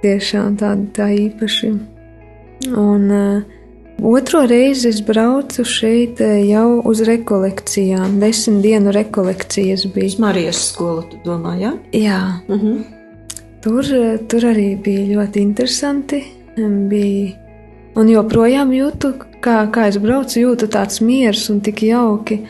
tiešām 0.00 0.56
tāda 0.62 0.88
tā 0.96 1.10
īpaši. 1.12 1.74
Un 2.72 3.12
otro 4.00 4.46
reizi 4.48 4.88
es 4.94 5.02
braucu 5.04 5.66
šeit 5.68 6.24
jau 6.24 6.80
uz 6.80 7.04
rekolekcijām. 7.04 8.16
Desmit 8.22 8.64
dienu 8.64 8.96
rekolekcijas 8.96 9.84
bija. 9.92 10.16
Marijas 10.24 10.70
skolu, 10.70 11.04
tu 11.10 11.20
domā, 11.26 11.58
jā? 11.60 11.76
Jā. 11.92 12.22
Uh 12.48 12.62
-huh. 12.62 12.84
Tur, 13.60 13.84
tur 14.28 14.40
arī 14.40 14.76
bija 14.80 15.20
ļoti 15.20 15.36
interesanti. 15.40 16.24
Bija 16.88 17.46
Un 17.96 18.10
joprojām 18.12 18.74
jūtu, 18.76 19.14
kā, 19.44 19.56
kā 19.72 19.88
es 19.90 19.98
braucu, 20.02 20.40
jūtu 20.42 20.68
tāds 20.72 21.00
miers 21.04 21.46
un 21.52 21.60
tik 21.64 21.82
jauki. 21.86 22.42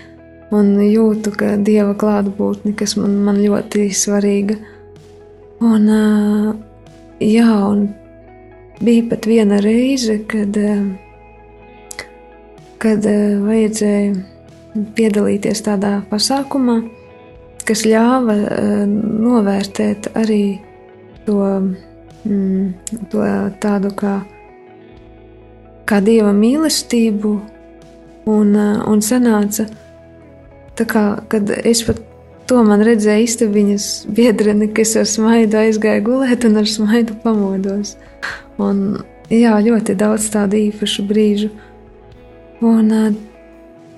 Un 0.54 0.76
jūtu, 0.78 1.32
ka 1.34 1.56
dieva 1.58 1.96
klātbūtne, 1.98 2.76
kas 2.78 2.94
man, 3.00 3.16
man 3.26 3.40
ļoti 3.42 3.88
svarīga. 3.90 4.54
Un, 5.66 5.88
jā, 7.18 7.48
un 7.66 7.88
bija 8.78 9.08
pat 9.10 9.26
viena 9.26 9.58
reize, 9.64 10.20
kad, 10.30 10.58
kad 12.82 13.08
vajadzēja 13.48 14.84
piedalīties 14.94 15.64
tādā 15.66 15.96
pasākumā, 16.12 16.78
kas 17.66 17.82
ļāva 17.88 18.36
novērtēt 18.86 20.12
arī 20.14 20.60
to, 21.26 21.42
mm, 22.22 23.00
to 23.10 23.26
tādu 23.64 23.92
kā 23.98 24.20
kā 25.86 26.00
dieva 26.04 26.32
mīlestību, 26.36 27.32
un, 28.26 28.54
uh, 28.54 28.82
un 28.90 29.02
sanāca 29.04 29.68
kā, 30.76 31.04
kad 31.32 31.50
es 31.64 31.80
pat 31.86 32.02
to 32.46 32.60
man 32.66 32.82
redzēju 32.84 33.26
istabiņas 33.26 33.86
biedreni, 34.12 34.68
ka 34.74 34.84
es 34.84 34.94
ar 34.98 35.06
smaidu 35.08 35.58
aizgāju 35.62 36.04
gulēt 36.06 36.44
un 36.46 36.60
ar 36.60 36.68
smaidu 36.68 37.16
pamodos. 37.22 37.96
Un, 38.62 39.00
jā, 39.32 39.56
ļoti 39.62 39.96
daudz 39.98 40.28
tādu 40.34 40.60
īpašu 40.68 41.06
brīžu. 41.08 41.50
Un, 42.64 42.92
uh, 42.92 43.10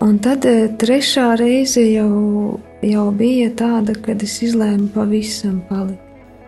un 0.05 0.19
tad 0.23 0.47
uh, 0.49 0.67
trešā 0.81 1.33
reize 1.41 1.83
jau, 1.83 2.59
jau 2.83 3.07
bija 3.15 3.51
tāda, 3.59 3.97
kad 3.99 4.23
es 4.23 4.39
izlēmu 4.47 4.91
pavisam 4.95 5.63
palikt. 5.69 6.05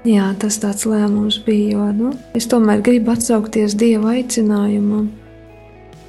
Jā, 0.08 0.30
tas 0.40 0.56
tāds 0.62 0.86
lēmums 0.88 1.42
bija, 1.44 1.74
jo 1.74 1.86
nu, 1.92 2.10
es 2.32 2.46
tomēr 2.48 2.80
gribu 2.80 3.12
atsaukties 3.12 3.74
Dieva 3.76 4.14
aicinājumam 4.14 5.10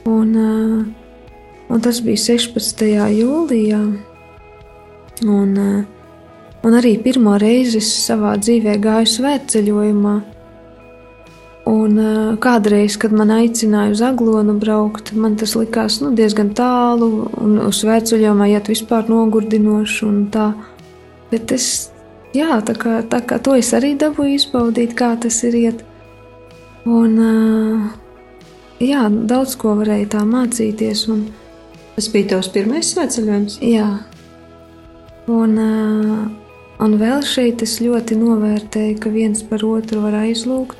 Un, 0.06 0.36
un 1.70 1.82
tas 1.82 2.02
bija 2.02 2.18
16. 2.18 2.86
jūlijā. 3.14 3.82
Un, 5.22 5.52
un 6.66 6.78
arī 6.78 6.96
pirmo 7.04 7.36
reizi 7.42 7.82
savā 7.86 8.34
dzīvē 8.42 8.80
gāju 8.82 9.12
svētceļojumā. 9.16 10.16
Un 11.72 12.00
kādreiz, 12.42 12.98
kad 12.98 13.14
man 13.14 13.30
aicināja 13.36 13.94
uz 13.94 14.02
aglonu 14.02 14.58
braukt, 14.60 15.14
man 15.14 15.38
tas 15.38 15.54
likās 15.56 16.00
nu, 16.02 16.10
diezgan 16.18 16.50
tālu, 16.58 17.28
un 17.38 17.60
uz 17.68 17.84
svētceļojumā 17.84 18.50
iet 18.56 18.72
vispār 18.72 19.06
nogurdinoši. 19.12 20.10
Bet 21.32 21.54
es, 21.54 21.68
jā, 22.34 22.58
tā 22.66 22.76
kā, 22.76 22.98
tā 23.06 23.22
kā 23.22 23.38
to 23.40 23.54
es 23.60 23.70
arī 23.78 23.94
dabūju 24.02 24.42
izbaudīt, 24.42 24.98
kā 24.98 25.14
tas 25.22 25.38
ir 25.46 25.60
iet. 25.62 25.86
Un, 26.90 27.14
uh, 27.22 28.01
jā, 28.82 29.06
daudz 29.10 29.56
ko 29.62 29.76
varēja 29.80 30.18
tā 30.18 30.26
mācīties. 30.28 31.06
Un, 31.14 31.30
Tas 31.96 32.08
bija 32.10 32.30
tavs 32.32 32.48
pirmais 32.54 32.88
svētceļojums? 32.94 33.58
Jā, 33.68 33.88
un, 35.30 35.58
un 36.82 36.96
vēl 37.02 37.26
šeit 37.28 37.62
es 37.66 37.76
ļoti 37.84 38.16
novērtēju, 38.18 38.96
ka 39.04 39.12
viens 39.12 39.44
par 39.46 39.66
otru 39.68 40.06
var 40.06 40.16
aizlūgt 40.22 40.80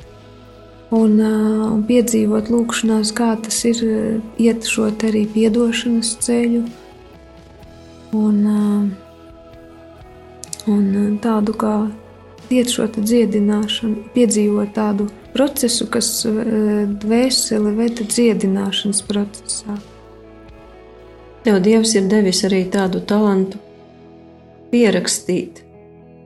un, 0.92 1.18
un 1.20 1.84
piedzīvot 1.88 2.48
lūkšanās, 2.52 3.12
kā 3.16 3.34
tas 3.44 3.60
ir 3.68 3.84
iet 4.40 4.66
šo 4.68 4.88
arī 4.92 5.26
piedošanas 5.34 6.14
ceļu. 6.24 6.64
Un, 8.16 8.40
un 10.68 10.88
tādu 11.22 11.54
kā 11.60 11.76
iet 12.50 12.70
šo 12.72 12.88
dziedināšanu, 12.96 14.08
piedzīvot 14.14 14.74
tādu 14.74 15.08
procesu, 15.32 15.86
kas 15.90 16.10
eh, 16.26 16.86
dvēseli 17.04 17.74
veda 17.76 18.06
dziedināšanas 18.08 19.02
procesā. 19.08 19.78
Tev 21.42 21.58
Dievs 21.62 21.94
ir 21.98 22.06
devis 22.06 22.44
arī 22.46 22.64
tādu 22.70 23.00
talantu, 23.02 23.58
pierakstīt, 24.70 25.62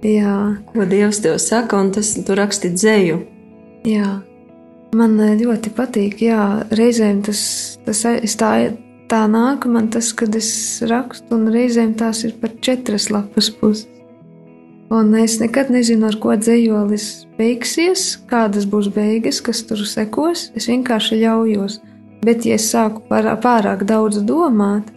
Jā, 0.04 0.60
ko 0.70 0.84
Dievs 0.86 1.22
tev 1.24 1.38
saka, 1.42 1.78
un 1.80 1.88
tas 1.90 2.12
tu 2.14 2.34
raksti 2.36 2.70
dzēju. 2.74 3.20
jā. 3.88 4.22
Man 4.96 5.16
eh, 5.20 5.34
ļoti 5.40 5.72
patīk, 5.74 6.20
jā, 6.22 6.62
reizēm 6.70 7.22
tas, 7.26 7.40
tas 7.84 8.04
tā, 8.38 8.50
tā 9.10 9.22
nāk 9.28 9.66
man 9.66 9.88
tas, 9.90 10.12
kad 10.12 10.34
es 10.38 10.80
rakstu, 10.86 11.26
un 11.34 11.50
reizēm 11.52 11.96
tās 11.98 12.22
ir 12.24 12.36
pat 12.40 12.60
četras 12.62 13.10
lapas 13.10 13.50
puses. 13.50 13.88
Un 14.88 15.14
es 15.18 15.40
nekad 15.42 15.70
nezinu, 15.74 16.06
ar 16.06 16.16
ko 16.22 16.36
dzējolis 16.38 17.26
beigsies, 17.38 18.04
kādas 18.30 18.68
būs 18.70 18.86
beigas, 18.94 19.40
kas 19.42 19.64
tur 19.66 19.82
sekos. 19.82 20.50
Es 20.54 20.68
vienkārši 20.70 21.18
ļaujos. 21.24 21.80
Bet, 22.22 22.46
ja 22.46 22.54
es 22.54 22.68
sāku 22.70 23.02
pārāk 23.10 23.82
daudz 23.86 24.20
domāt, 24.26 24.92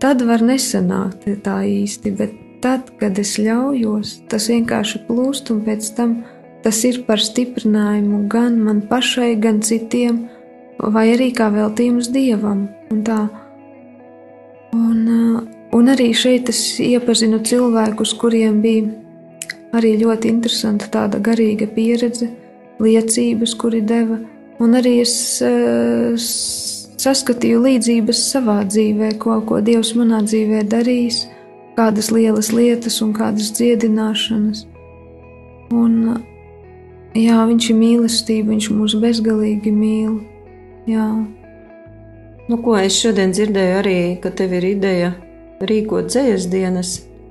tad 0.00 0.24
var 0.24 0.40
nesanākt 0.40 1.28
tā 1.44 1.58
īsti. 1.68 2.14
Bet 2.16 2.32
tad, 2.64 2.88
kad 3.00 3.20
es 3.20 3.34
ļaujos, 3.36 4.22
tas 4.32 4.48
vienkārši 4.48 5.02
plūst, 5.08 5.52
un 5.52 5.60
pēc 5.68 5.92
tam 5.98 6.16
tas 6.64 6.80
ir 6.88 7.02
par 7.04 7.20
stiprinājumu 7.20 8.24
gan 8.32 8.56
man 8.64 8.80
pašai, 8.88 9.34
gan 9.40 9.60
citiem, 9.64 10.24
vai 10.80 11.10
arī 11.12 11.28
kā 11.36 11.50
veltījums 11.52 12.08
dievam. 12.12 12.66
Un 12.92 13.04
tā. 13.04 13.20
Un, 14.72 14.98
uh, 15.04 15.44
un 15.76 15.92
arī 15.92 16.10
šeit 16.16 16.48
es 16.52 16.64
iepazinu 16.80 17.40
cilvēkus, 17.44 18.16
kuriem 18.20 18.60
bija 18.64 18.88
arī 19.76 19.94
ļoti 20.00 20.30
interesanta 20.32 20.88
tāda 20.92 21.20
garīga 21.22 21.68
pieredze, 21.74 22.30
liecības, 22.80 23.54
kuri 23.60 23.82
deva. 23.86 24.18
Un 24.60 24.76
arī 24.76 24.98
es 25.02 25.14
uh, 25.44 26.16
saskatīju 27.00 27.62
līdzības 27.64 28.22
savā 28.32 28.60
dzīvē, 28.68 29.14
ko, 29.22 29.38
ko 29.48 29.60
Dievs 29.64 29.94
manā 29.96 30.20
dzīvē 30.26 30.64
darījis, 30.68 31.24
kādas 31.78 32.10
lielas 32.12 32.52
lietas 32.52 33.00
un 33.04 33.14
kādas 33.16 33.52
dziedināšanas. 33.56 34.66
Un, 35.72 35.98
jā, 37.16 37.42
viņš 37.48 37.72
ir 37.72 37.80
mīlestība, 37.80 38.52
viņš 38.52 38.72
mūs 38.74 38.96
bezgalīgi 39.00 39.72
mīl. 39.72 40.18
Jā, 40.90 41.06
Nu, 42.50 42.56
ko 42.58 42.72
es 42.74 42.96
šodien 42.98 43.30
dzirdēju, 43.30 43.74
arī, 43.78 43.98
ka 44.18 44.32
tev 44.34 44.56
ir 44.58 44.64
ideja 44.72 45.10
rīkot 45.70 46.08
dzējas 46.10 46.48
dienas. 46.50 46.88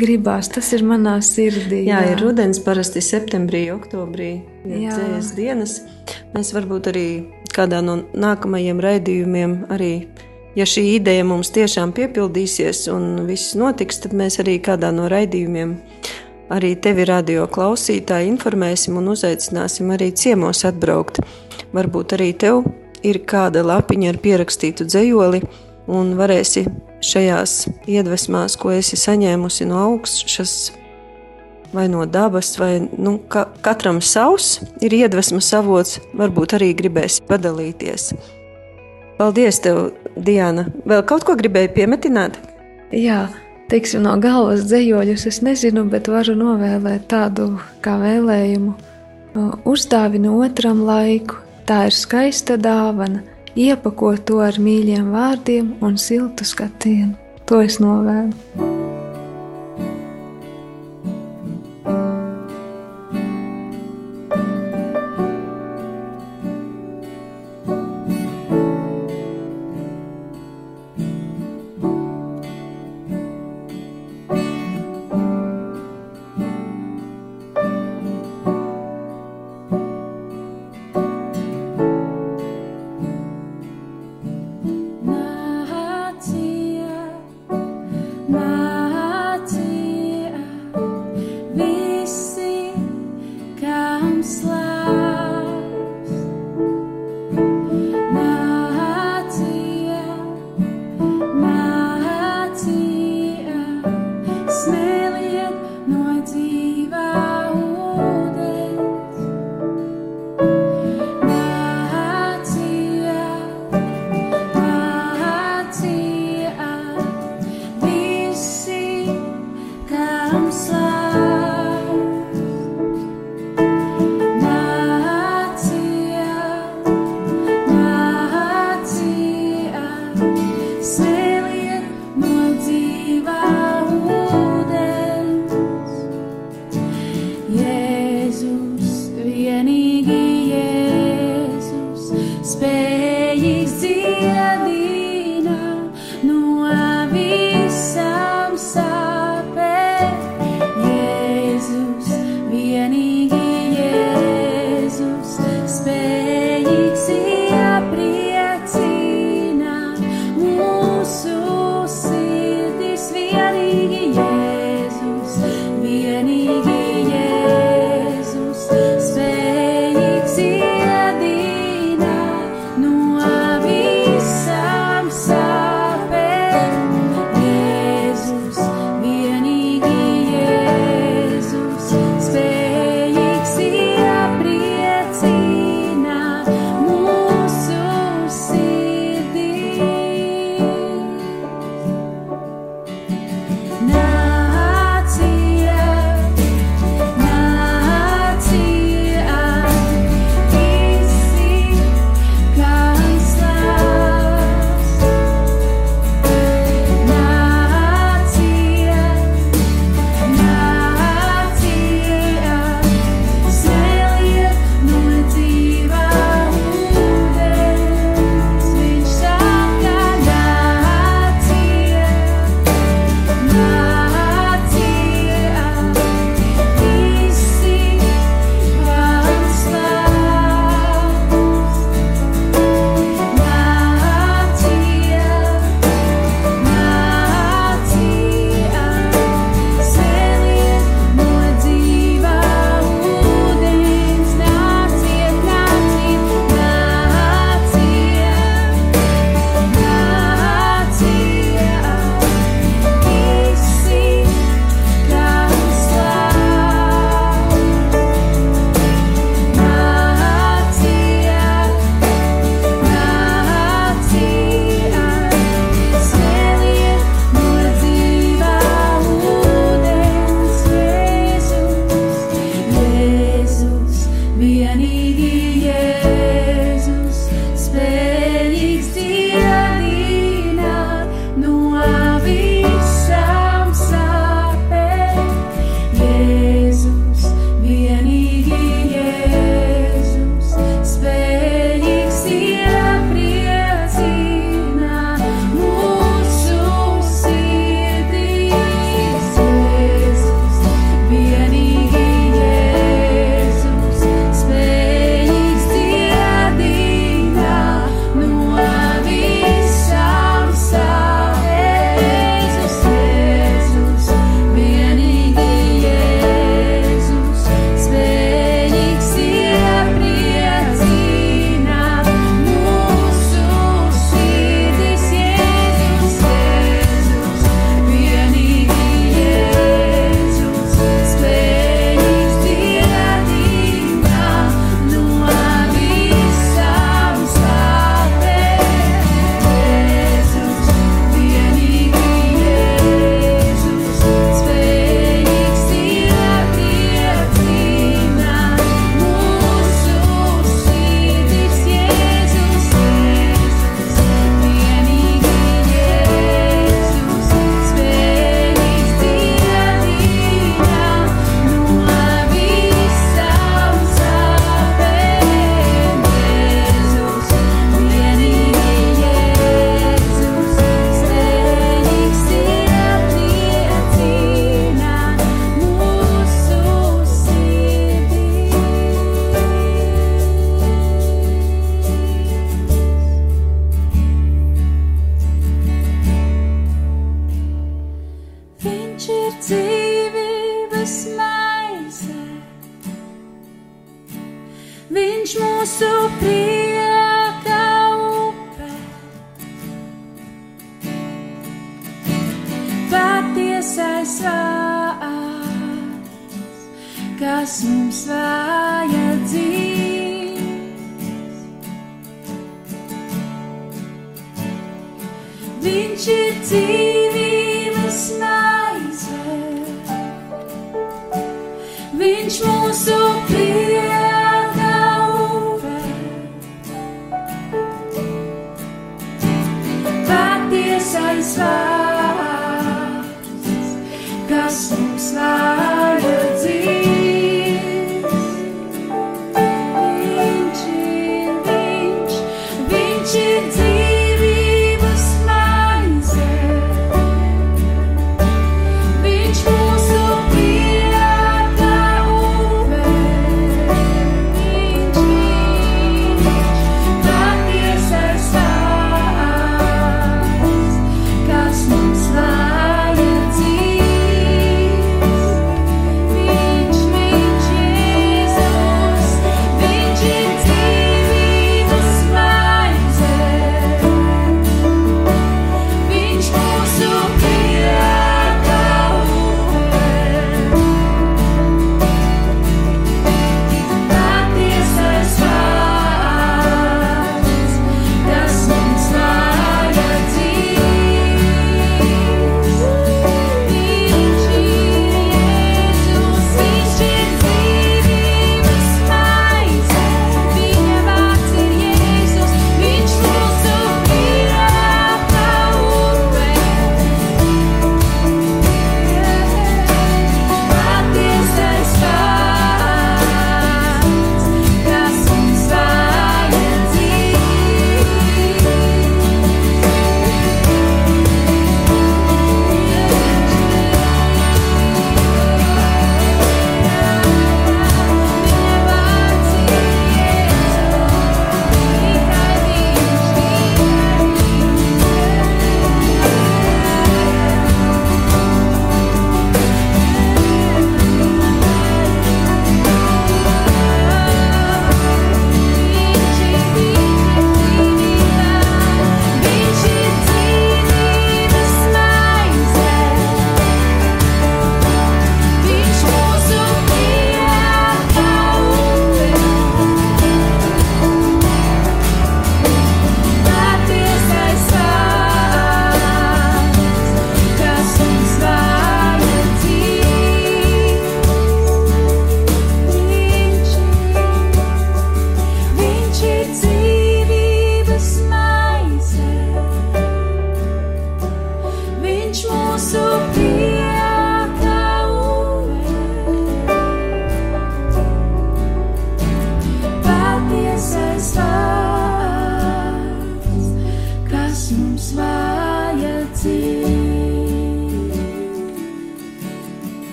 Gribās, 0.00 0.48
tas 0.52 0.72
ir 0.76 0.84
manā 0.86 1.18
sirdī. 1.24 1.84
Jā, 1.88 2.00
jā. 2.04 2.14
ir 2.14 2.24
rudens, 2.24 2.62
parasti 2.64 3.02
septembrī, 3.04 3.66
oktobrī 3.74 4.30
ir 4.64 4.88
dzējas 4.88 5.34
dienas. 5.36 5.76
Mēs 6.34 6.54
varbūt 6.56 6.90
arī 6.92 7.06
kādā 7.54 7.82
no 7.84 8.00
nākamajiem 8.16 8.80
raidījumiem, 8.82 9.56
arī, 9.74 9.92
ja 10.56 10.66
šī 10.68 10.86
ideja 10.96 11.26
mums 11.28 11.52
tiešām 11.54 11.94
piepildīsies 11.96 12.86
un 12.94 13.26
viss 13.28 13.56
notiks, 13.58 14.00
tad 14.04 14.16
mēs 14.16 14.40
arī 14.42 14.58
kādā 14.64 14.92
no 14.94 15.10
raidījumiem 15.12 15.76
arī 16.50 16.74
tevi 16.82 17.06
radio 17.06 17.46
klausītāji 17.50 18.30
informēsim 18.32 18.98
un 18.98 19.12
uzaicināsim 19.12 19.92
arī 19.94 20.10
ciemos 20.18 20.64
atbraukt. 20.66 21.22
Varbūt 21.76 22.16
arī 22.18 22.32
tev 22.34 22.64
ir 23.06 23.22
kāda 23.30 23.62
lapiņa 23.64 24.10
ar 24.10 24.18
pierakstītu 24.22 24.86
dzējoli 24.88 25.44
un 25.88 26.12
varēsi 26.18 26.66
šajās 27.04 27.64
iedvesmās, 27.88 28.58
ko 28.60 28.74
esi 28.74 28.98
saņēmusi 29.00 29.68
no 29.70 29.80
augšas, 29.86 30.72
vai 31.72 31.88
no 31.88 32.04
dabas, 32.06 32.58
vai 32.58 32.88
nu, 32.98 33.18
ka, 33.28 33.46
katram 33.62 34.00
savs 34.02 34.58
ir 34.82 34.94
iedvesmas 34.94 35.52
avots, 35.56 36.00
varbūt 36.18 36.56
arī 36.58 36.72
gribēsi 36.76 37.24
padalīties. 37.28 38.10
Paldies, 39.20 39.60
tev, 39.60 39.90
Diana! 40.16 40.66
Vēl 40.88 41.04
kaut 41.06 41.26
ko 41.28 41.36
gribēji 41.38 41.74
piemetināt? 41.76 42.38
Jā, 42.96 43.26
teiksim, 43.70 44.02
no 44.06 44.16
galvas 44.20 44.64
dzējoļus 44.66 45.26
es 45.30 45.42
nezinu, 45.46 45.84
bet 45.92 46.08
varu 46.10 46.34
novēlēt 46.38 47.06
tādu 47.12 47.52
kā 47.84 47.98
vēlējumu. 48.00 48.72
Uzdāvini 49.68 50.32
otram 50.32 50.80
laiku, 50.88 51.36
tā 51.68 51.84
ir 51.90 51.94
skaista 51.94 52.56
dāvana, 52.58 53.22
iepako 53.56 54.14
to 54.24 54.40
ar 54.44 54.60
mīļiem 54.60 55.10
vārdiem 55.14 55.74
un 55.80 55.98
siltu 55.98 56.46
skatienu. 56.46 57.16
To 57.50 57.62
es 57.64 57.80
novēlu. 57.82 58.99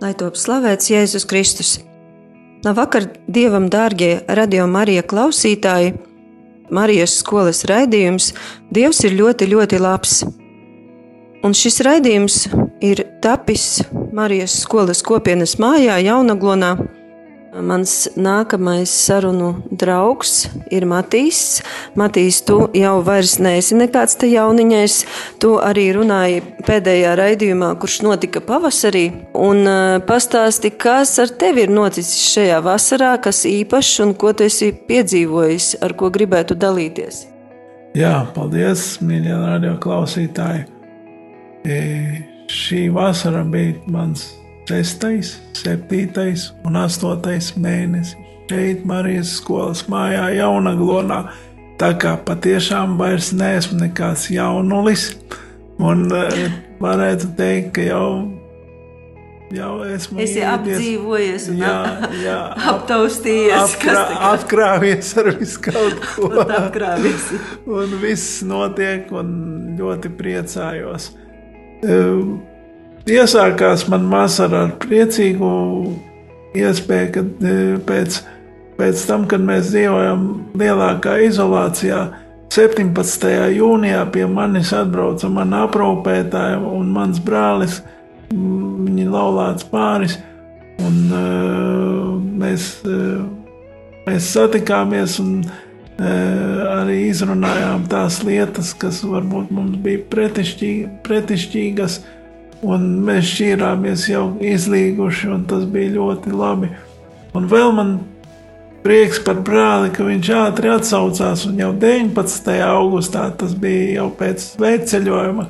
Lai 0.00 0.14
top 0.16 0.36
slavēts 0.40 0.90
Jēzus 0.90 1.26
Kristus. 1.28 1.70
Labvakar, 2.64 3.06
Dievam, 3.28 3.68
dārgie 3.72 4.20
radio 4.28 4.66
Marija 4.68 5.04
klausītāji! 5.04 5.94
Marijas 6.70 7.16
skolas 7.18 7.64
raidījums 7.66 8.30
Dievs 8.70 9.02
ir 9.04 9.16
ļoti, 9.18 9.48
ļoti 9.50 9.80
labs. 9.82 10.20
Un 11.44 11.56
šis 11.56 11.80
raidījums 11.84 12.44
ir 12.84 13.02
tapis 13.24 13.80
Marijas 14.16 14.54
skolas 14.62 15.02
kopienas 15.04 15.56
mājā 15.60 15.98
Jaunaglonā. 16.04 16.76
Mans 17.50 17.92
nākamais 18.14 18.90
sarunu 18.94 19.48
draugs 19.74 20.44
ir 20.70 20.84
Matīs. 20.86 21.58
Matīs, 21.98 22.38
tu 22.46 22.68
jau 22.78 22.92
vairs 23.02 23.40
neesi 23.42 23.74
nekāds 23.74 24.14
te 24.20 24.28
jauniņais. 24.30 24.98
Tu 25.42 25.50
arī 25.58 25.88
runāji 25.96 26.44
pēdējā 26.68 27.16
raidījumā, 27.18 27.72
kurš 27.82 27.98
notika 28.06 28.38
pavasarī. 28.46 29.04
Un 29.34 29.64
uh, 29.66 29.98
pastāsti, 30.06 30.70
kas 30.70 31.16
ar 31.18 31.34
tevi 31.42 31.66
ir 31.66 31.74
noticis 31.74 32.30
šajā 32.36 32.62
vasarā, 32.62 33.16
kas 33.24 33.42
īpašs 33.50 33.98
un 34.06 34.14
ko 34.14 34.30
tu 34.30 34.46
esi 34.46 34.70
piedzīvojis, 34.86 35.72
ar 35.82 35.98
ko 35.98 36.14
gribētu 36.14 36.54
dalīties. 36.54 37.24
Jā, 37.98 38.14
paldies, 38.36 39.00
mīļie 39.02 39.34
radio 39.34 39.74
klausītāji. 39.82 40.68
E, 41.66 41.80
šī 42.46 42.86
vasara 42.94 43.42
bija 43.42 43.74
mans 43.90 44.28
6, 44.70 45.36
7 45.60 46.50
un 46.64 46.76
8 46.80 47.54
mēnesis. 47.60 48.16
Šeit 48.50 48.80
Marijas 48.88 49.36
skolas 49.38 49.84
mājā 49.86 50.24
Jaunaglonā. 50.40 51.20
Tā 51.78 51.92
kā 52.02 52.16
patiešām 52.26 52.96
vairs 52.98 53.28
neesmu 53.32 53.78
nekāds 53.84 54.26
jaunulis, 54.34 55.12
un 55.78 56.02
eh, 56.12 56.50
varētu 56.82 57.30
teikt, 57.38 57.70
ka 57.78 57.84
jau, 57.86 58.08
jau 59.54 59.70
esmu 59.86 60.18
Esi 60.20 60.42
iedies- 60.42 60.50
apdzīvojies 60.50 61.46
un 61.54 61.62
jā, 61.62 61.72
jā, 62.24 62.36
ap, 62.52 62.66
aptaustījies, 62.74 63.54
apkrā, 63.78 64.02
apkrājies 64.32 65.14
ar 65.22 65.30
visu 65.38 65.62
kaut 65.70 66.04
ko. 66.10 66.28
un 67.78 67.96
viss 68.02 68.42
notiek, 68.44 69.08
un 69.14 69.32
ļoti 69.78 70.12
priecājos. 70.20 71.12
Ehm, 71.86 72.40
Iesākās 73.08 73.86
man 73.88 74.10
vasara 74.12 74.66
ar 74.66 74.72
priecīgu 74.82 75.50
iespēju, 76.58 77.12
kad 77.14 77.46
e, 77.46 77.54
pēc, 77.86 78.18
pēc 78.76 79.04
tam, 79.08 79.24
kad 79.30 79.40
mēs 79.44 79.70
dzīvojam 79.72 80.26
lielākā 80.60 81.16
izolācijā, 81.24 82.02
17. 82.50 83.30
jūnijā 83.54 84.02
pie 84.10 84.26
manis 84.26 84.72
atbrauca 84.74 85.30
mana 85.30 85.64
aprūpētāja 85.68 86.58
un 86.58 86.90
mans 86.90 87.20
brālis, 87.22 87.78
viņa 88.34 89.06
laulāts 89.06 89.66
pāris, 89.70 90.16
un 90.82 90.96
uh, 91.14 92.16
mēs, 92.42 92.72
uh, 92.90 93.22
mēs 94.08 94.32
satikāmies 94.34 95.20
un 95.22 95.44
uh, 95.44 96.74
arī 96.80 97.04
izrunājām 97.12 97.86
tās 97.90 98.18
lietas, 98.26 98.74
kas 98.74 99.04
varbūt 99.06 99.54
mums 99.54 99.78
bija 99.84 100.02
pretišķī- 100.10 100.88
pretišķīgas, 101.06 102.00
un 102.66 102.86
mēs 103.06 103.28
šķīrāmies 103.30 104.06
jau 104.10 104.24
izlīguši, 104.44 105.30
un 105.34 105.44
tas 105.48 105.64
bija 105.68 105.94
ļoti 105.96 106.32
labi. 106.34 106.70
Un 107.36 107.46
vēl 107.50 107.72
man 107.76 107.94
prieks 108.84 109.20
par 109.24 109.40
brāli, 109.44 109.90
ka 109.94 110.04
viņš 110.06 110.30
ātri 110.40 110.70
atsaucās, 110.72 111.46
un 111.48 111.58
jau 111.60 111.72
19. 111.76 112.52
augustā 112.66 113.28
tas 113.38 113.54
bija 113.54 114.00
jau 114.00 114.10
pēc 114.18 114.46
svētceļojuma, 114.56 115.46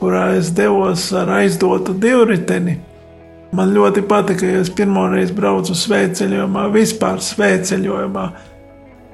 kurā 0.00 0.32
es 0.38 0.50
devos 0.54 1.10
ar 1.16 1.30
aizdotu 1.40 1.94
divriteni. 1.94 2.78
Man 3.52 3.74
ļoti 3.74 4.02
patika, 4.08 4.48
ja 4.48 4.62
es 4.64 4.70
pirmoreiz 4.72 5.32
braucu 5.36 5.76
svētceļojumā, 5.76 6.70
vispār 6.72 7.20
svētceļojumā. 7.20 8.24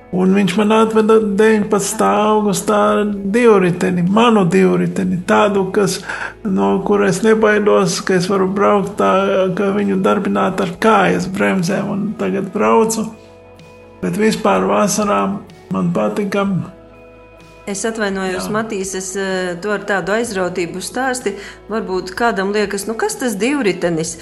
Un 0.09 0.33
viņš 0.33 0.55
man 0.57 0.73
atveda 0.73 1.18
19. 1.21 2.05
augustā 2.07 2.79
divriteni, 3.05 4.07
manu 4.09 4.47
divriteni, 4.49 5.18
tādu, 5.29 5.66
kas, 5.75 5.99
no 6.49 6.71
kuras 6.87 7.21
nebaidos, 7.27 7.99
ka 8.01 8.16
es 8.16 8.31
varu 8.31 8.49
braukt 8.57 8.97
tā, 9.01 9.12
ka 9.59 9.68
viņu 9.77 10.01
darbināt 10.05 10.64
ar 10.64 10.73
kājas 10.81 11.29
bremzēm. 11.29 11.92
Un 11.92 12.09
tagad 12.21 12.49
braucu, 12.55 13.05
bet 14.01 14.16
vispār 14.16 14.64
vasarā 14.71 15.21
man 15.75 15.92
patika. 15.92 16.49
Es 17.68 17.83
atvainojos, 17.85 18.46
Matīs, 18.48 18.94
es 18.96 19.11
eh, 19.20 19.52
to 19.61 19.74
ar 19.74 19.83
tādu 19.85 20.14
aizrautību 20.14 20.81
stāsti. 20.81 21.35
Varbūt 21.68 22.14
kādam 22.16 22.54
liekas, 22.54 22.87
nu 22.88 22.94
kas 22.96 23.18
tas 23.20 23.37
divritenis? 23.37 24.14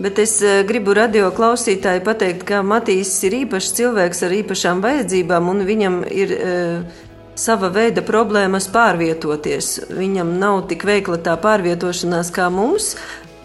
Bet 0.00 0.20
es 0.22 0.38
eh, 0.40 0.62
gribu 0.64 0.94
radio 0.96 1.28
klausītāji 1.34 2.00
pateikt, 2.06 2.46
ka 2.48 2.62
Matīs 2.64 3.12
ir 3.28 3.36
īpašs 3.42 3.74
cilvēks 3.76 4.24
ar 4.24 4.36
īpašām 4.38 4.80
vajadzībām, 4.84 5.50
un 5.52 5.60
viņam 5.68 6.00
ir 6.08 6.32
uh, 6.38 7.02
sava 7.36 7.68
veida 7.74 8.02
problēmas 8.06 8.70
pārvietoties. 8.72 9.74
Viņam 9.92 10.36
nav 10.40 10.64
tik 10.70 10.86
veikla 10.88 11.20
tā 11.20 11.36
pārvietošanās 11.44 12.32
kā 12.34 12.48
mums. 12.48 12.94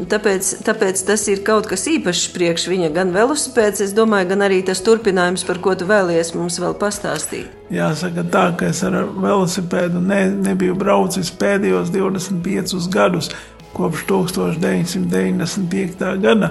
Tāpēc, 0.07 0.61
tāpēc 0.63 1.01
tas 1.07 1.25
ir 1.27 1.41
kaut 1.43 1.67
kas 1.67 1.83
īpašs 1.91 2.29
priekš 2.31 2.67
viņa. 2.71 2.89
Gan 2.95 3.09
velosipēds, 3.11 3.81
es 3.83 3.91
domāju, 3.95 4.29
gan 4.31 4.41
arī 4.45 4.61
tas 4.65 4.79
turpinājums, 4.85 5.43
par 5.47 5.57
ko 5.63 5.73
tu 5.75 5.85
vēlies 5.89 6.33
mums 6.37 6.59
vēl 6.61 6.73
pastāstīt. 6.79 7.47
Jāsaka, 7.73 8.23
tā 8.31 8.45
ka 8.57 8.69
es 8.71 8.83
ar 8.87 8.95
velosipēdu 9.11 9.99
ne, 10.03 10.21
nebiju 10.47 10.75
braucis 10.79 11.31
pēdējos 11.41 11.91
25 11.91 12.87
gadus, 12.93 13.27
kopš 13.75 13.99
1995. 14.09 16.21
gada. 16.23 16.49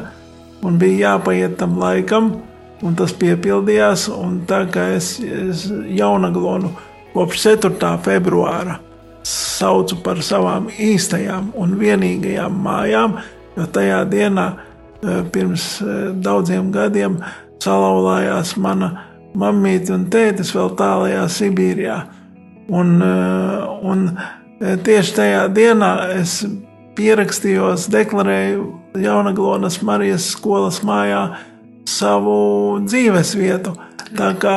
Un 0.67 0.79
bija 0.79 1.15
jāpaiet 1.15 1.57
tam 1.61 1.79
laikam, 1.81 2.25
un 2.83 2.95
tas 2.99 3.13
piepildījās. 3.17 4.09
Un 4.13 4.43
tā 4.51 4.65
kā 4.75 4.83
es, 4.99 5.07
es 5.23 5.59
jaunaglonu 5.71 6.75
kopš 7.15 7.37
4. 7.47 7.97
februāra 8.05 8.75
saucu 9.29 9.99
par 10.05 10.23
savām 10.25 10.69
īstajām 10.73 11.53
un 11.59 11.77
vienīgajām 11.81 12.55
mājām, 12.65 13.19
jo 13.59 13.67
tajā 13.75 14.03
dienā 14.11 14.47
eh, 14.55 15.21
pirms 15.33 15.67
eh, 15.83 15.99
daudziem 16.25 16.71
gadiem 16.75 17.19
salauzās 17.63 18.55
mana 18.61 18.93
mammīte 19.39 19.93
un 19.95 20.07
tētis 20.13 20.55
vēl 20.55 20.73
tālākajā 20.79 21.27
Sibīrijā. 21.35 21.99
Un, 22.69 22.97
eh, 23.03 23.69
un 23.83 24.09
tieši 24.59 25.15
tajā 25.17 25.45
dienā 25.55 25.93
es 26.19 26.41
pierakstījos, 26.99 27.87
deklarēju 27.95 28.65
Jaunaglonas 28.99 29.79
Marijas 29.87 30.33
skolas 30.35 30.81
mājā 30.83 31.29
savu 31.89 32.81
dzīves 32.85 33.37
vietu. 33.39 33.77
Tā 34.19 34.33
kā 34.41 34.57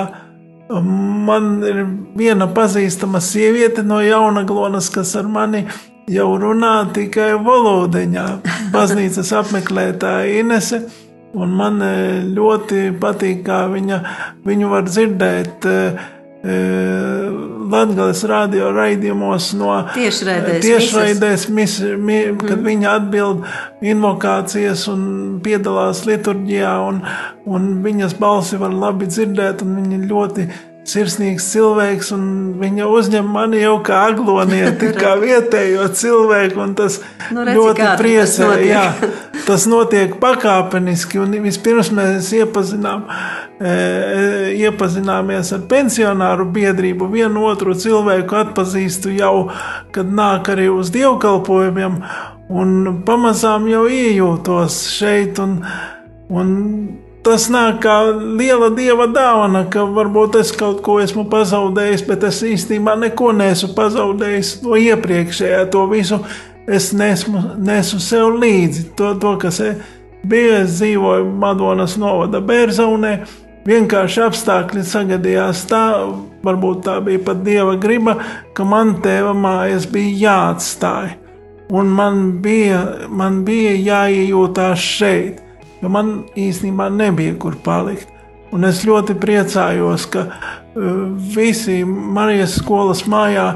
man 0.71 1.59
ir 1.67 1.83
viena 2.17 2.47
pazīstama 2.51 3.21
sieviete 3.23 3.83
no 3.85 3.99
Jaunaglonas, 4.01 4.89
kas 4.93 5.13
ar 5.19 5.29
mani 5.29 5.65
jau 6.11 6.29
runā 6.41 6.75
tikai 6.95 7.33
valodeņā. 7.43 8.25
Baznīcas 8.73 9.31
apmeklētāja 9.41 10.41
Inese. 10.41 10.83
Un 11.31 11.53
man 11.55 11.79
eh, 11.85 12.23
ļoti 12.27 12.89
patīk, 12.99 13.45
kā 13.47 13.63
viņa, 13.71 14.01
viņu 14.43 14.71
var 14.73 14.89
dzirdēt 14.89 15.67
uh, 15.69 16.09
Latvijas 17.71 18.23
radio 18.25 18.71
raidījumos 18.73 19.51
no 19.59 19.75
Tiešraidēs 19.93 20.63
tiešraidēs 20.65 21.43
mis, 21.53 21.75
mi, 22.01 22.17
kad 22.39 22.55
mm. 22.55 22.65
viņa 22.65 22.95
atbild 22.97 23.45
invokācijas 23.85 24.87
un 24.89 25.03
piedalās 25.45 26.01
liturģijā, 26.09 26.73
un, 26.87 27.03
un 27.45 27.69
viņas 27.85 28.17
balsi 28.17 28.57
var 28.61 28.73
labi 28.73 29.05
dzirdēt, 29.11 29.61
un 29.61 29.77
viņa 29.83 30.01
ļoti 30.09 30.47
sirsnīgs 30.87 31.45
cilvēks, 31.53 32.09
un 32.15 32.23
viņa 32.61 32.87
uzņem 32.89 33.27
mani 33.29 33.61
jau 33.61 33.75
kā 33.85 33.99
aglonieti, 34.09 34.89
kā 35.01 35.13
vietējo 35.21 35.85
cilvēku, 35.97 36.61
un 36.63 36.73
tas 36.79 36.99
Nu, 37.31 37.45
redzi, 37.45 37.57
ļoti 37.59 37.83
tas 37.83 38.01
priecē. 38.01 38.47
notiek. 38.49 38.65
Jā, 38.71 39.11
tas 39.45 39.67
notiek 39.69 40.15
pakāpeniski, 40.21 41.21
un 41.21 41.37
vispirms 41.45 41.91
mēs 41.95 42.31
iepazinām, 42.41 43.05
e, 43.61 43.75
iepazināmies 44.65 45.53
ar 45.55 45.63
pensionāru 45.71 46.49
biedrību. 46.55 47.11
Vienu 47.13 47.45
otru 47.51 47.77
cilvēku 47.77 48.41
atpazīstu 48.41 49.13
jau, 49.15 49.51
kad 49.95 50.09
nāk 50.11 50.49
arī 50.51 50.67
uz 50.73 50.91
dievkalpojumiem, 50.95 52.01
un 52.51 52.75
pamazām 53.07 53.69
jau 53.71 53.85
iejūtos 53.87 54.81
šeit. 54.97 55.39
Un, 55.39 55.61
un 56.31 56.51
Tas 57.21 57.45
nāk 57.53 57.83
kā 57.83 57.95
liela 58.17 58.71
dieva 58.73 59.05
dāvana, 59.05 59.67
ka 59.69 59.83
varbūt 59.85 60.39
es 60.39 60.49
kaut 60.57 60.79
ko 60.81 60.95
esmu 61.03 61.27
pazaudējis, 61.29 62.03
bet 62.07 62.23
es 62.25 62.39
īstenībā 62.41 62.95
neko 62.97 63.29
neesmu 63.37 63.75
pazaudējis 63.77 64.55
no 64.65 64.79
iepriekšējā. 64.79 65.59
To 65.75 65.85
visu 65.91 66.17
es 66.65 66.89
nesmu, 66.97 67.43
nesu 67.61 68.01
sev 68.01 68.33
līdzi. 68.41 68.87
To, 68.97 69.13
to 69.21 69.35
kas 69.43 69.61
e- 69.61 69.75
bija, 70.25 70.63
es 70.63 70.79
dzīvoju 70.79 71.29
Madonas 71.43 71.97
novada 72.01 72.41
Bērzaunē. 72.41 73.13
Vienkārši 73.69 74.23
apstākļi 74.25 74.81
sagadījās 74.89 75.67
tā, 75.69 75.83
varbūt 76.41 76.81
tā 76.87 76.97
bija 77.05 77.21
pat 77.27 77.43
dieva 77.45 77.75
griba, 77.77 78.17
ka 78.57 78.65
man 78.65 78.95
tēva 79.05 79.35
mājas 79.37 79.85
bija 79.85 80.17
jāatstāj. 80.23 81.11
Un 81.69 81.93
man 81.93 82.23
bija, 82.41 82.81
man 83.13 83.43
bija 83.45 83.77
jāiejūtās 83.77 84.81
šeit, 84.97 85.40
jo 85.81 85.91
man 85.91 86.21
īstenībā 86.37 86.89
nebija 86.93 87.35
kur 87.41 87.57
palikt. 87.63 88.09
Un 88.51 88.67
es 88.67 88.81
ļoti 88.83 89.15
priecājos, 89.19 90.07
ka 90.11 90.25
uh, 90.27 91.05
visi 91.35 91.81
Marijas 91.87 92.57
skolas 92.59 93.05
mājā 93.07 93.53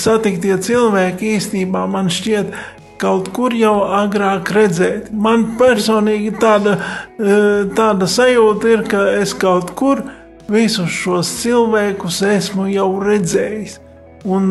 satiktie 0.00 0.56
cilvēki 0.64 1.34
īstenībā 1.36 1.84
man 1.92 2.08
šķiet 2.12 2.54
kaut 3.00 3.28
kur 3.36 3.52
jau 3.52 3.74
agrāk 3.92 4.48
redzēt. 4.56 5.10
Man 5.12 5.50
personīgi 5.60 6.32
tāda, 6.40 6.78
uh, 6.80 7.64
tāda 7.76 8.08
sajūta 8.08 8.72
ir, 8.72 8.84
ka 8.88 9.04
es 9.20 9.36
kaut 9.36 9.74
kur 9.76 10.00
visus 10.48 10.92
šos 10.92 11.28
cilvēkus 11.42 12.22
esmu 12.32 12.70
jau 12.72 12.88
redzējis. 13.04 13.78
Un 14.24 14.46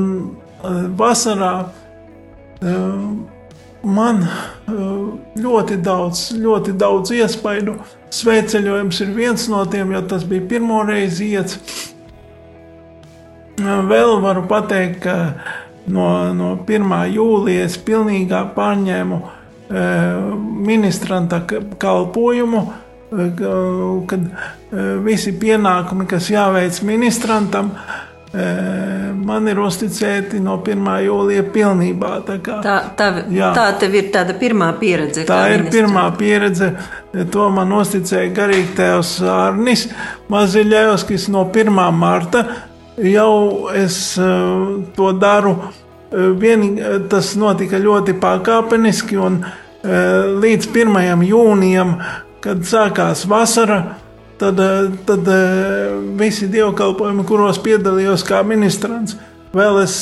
uh, 0.62 0.84
vasarā 1.00 1.56
man 3.84 4.24
uh, 4.24 5.14
ļoti 5.40 5.78
daudz, 5.84 6.30
ļoti 6.40 6.76
daudz 6.80 7.12
iespaidu. 7.18 7.78
Svētceļojums 8.14 9.00
ir 9.02 9.16
viens 9.16 9.48
no 9.50 9.64
tiem, 9.66 9.92
jo 9.96 10.02
tas 10.08 10.24
bija 10.30 10.46
pirmo 10.48 10.84
reizi 10.88 11.32
iets. 11.40 11.58
Uh, 11.58 11.90
Vēl 13.62 14.16
varu 14.24 14.48
pateikt, 14.50 15.04
ka 15.04 15.16
no, 15.94 16.08
no 16.34 16.54
1. 16.66 16.88
jūlijas 17.14 17.76
pilnībā 17.86 18.40
pārņēmu 18.56 19.20
eh, 19.22 20.32
ministranta 20.70 21.44
kalpojumu, 21.80 22.64
eh, 23.14 23.28
ka- 23.38 24.00
kad 24.10 24.26
eh, 24.26 24.96
visi 25.06 25.36
pienākumi, 25.38 26.08
kas 26.10 26.32
jāveic 26.34 26.82
ministrantam, 26.88 27.70
eh, 27.78 28.02
man 28.34 29.48
ir 29.48 29.60
uzticēti 29.62 30.40
no 30.42 30.56
1. 30.66 30.88
jūlija 31.06 31.44
pilnībā. 31.54 32.12
Tā, 32.26 32.38
kā, 32.42 32.56
Tā, 32.66 32.76
tā, 32.98 33.08
Jā. 33.30 33.52
tā 33.54 33.68
tev 33.80 33.94
ir 34.00 34.08
tāda 34.14 34.34
pirmā 34.40 34.72
pieredze. 34.80 35.26
Tā 35.30 35.38
ir 35.54 35.62
ministra. 35.64 35.76
pirmā 35.82 36.06
pieredze. 36.18 36.72
To 37.32 37.50
man 37.54 37.72
uzticēja 37.78 38.32
garīgi 38.34 38.74
tēvs 38.80 39.12
Arnis 39.30 39.88
Maziļevskis 40.34 41.28
no 41.30 41.46
1. 41.54 41.70
marta. 41.94 42.46
Jau 42.98 43.70
es 43.74 44.18
eh, 44.18 44.26
to 44.96 45.12
daru. 45.18 45.56
eh, 46.12 46.30
Vienīgi 46.42 47.08
tas 47.10 47.36
notika 47.36 47.78
ļoti 47.82 48.14
pakāpeniski, 48.22 49.18
un 49.18 49.40
eh, 49.46 49.90
līdz 50.44 50.68
1. 50.74 51.24
jūnijam, 51.30 51.96
kad 52.44 52.66
sākās 52.68 53.26
vasara, 53.30 53.80
tad, 54.38 54.60
eh, 54.60 54.92
tad 55.06 55.28
eh, 55.28 55.94
visi 56.20 56.48
dievkalpojumi, 56.52 57.26
kuros 57.28 57.60
piedalījos 57.64 58.26
kā 58.28 58.42
ministrants, 58.48 59.18
vēl 59.54 59.84
es 59.84 59.96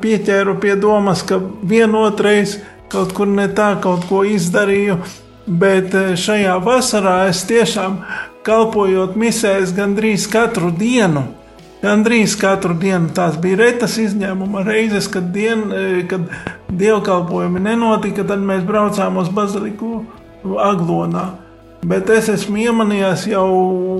pieķēru 0.00 0.58
pie 0.62 0.74
domas, 0.80 1.24
ka 1.26 1.40
vienotreiz 1.62 2.58
kaut 2.92 3.14
kur 3.16 3.28
ne 3.28 3.48
tā 3.52 3.74
kaut 3.82 4.06
ko 4.08 4.24
izdarīju, 4.28 4.98
bet 5.46 5.94
eh, 5.94 6.12
šajā 6.16 6.58
vasarā 6.64 7.16
es 7.30 7.44
tiešām 7.48 8.00
kalpojot 8.44 9.16
misēs 9.20 9.74
gandrīz 9.76 10.28
katru 10.32 10.72
dienu. 10.74 11.26
Gandrīz 11.84 12.38
katru 12.40 12.72
dienu 12.80 13.10
tās 13.12 13.36
bija 13.36 13.58
retas 13.60 13.98
izņēmuma 14.00 14.62
reizes, 14.64 15.04
kad, 15.12 15.26
dien, 15.34 15.66
kad 16.08 16.30
dievkalpojumi 16.72 17.60
nenotika, 17.60 18.24
tad 18.24 18.40
mēs 18.40 18.64
braucām 18.64 19.20
uz 19.20 19.28
baziliku 19.28 19.98
Aglonā. 20.64 21.43
Bet 21.84 22.08
es 22.12 22.30
esmu 22.32 22.62
iemanījies 22.62 23.26
jau, 23.28 23.48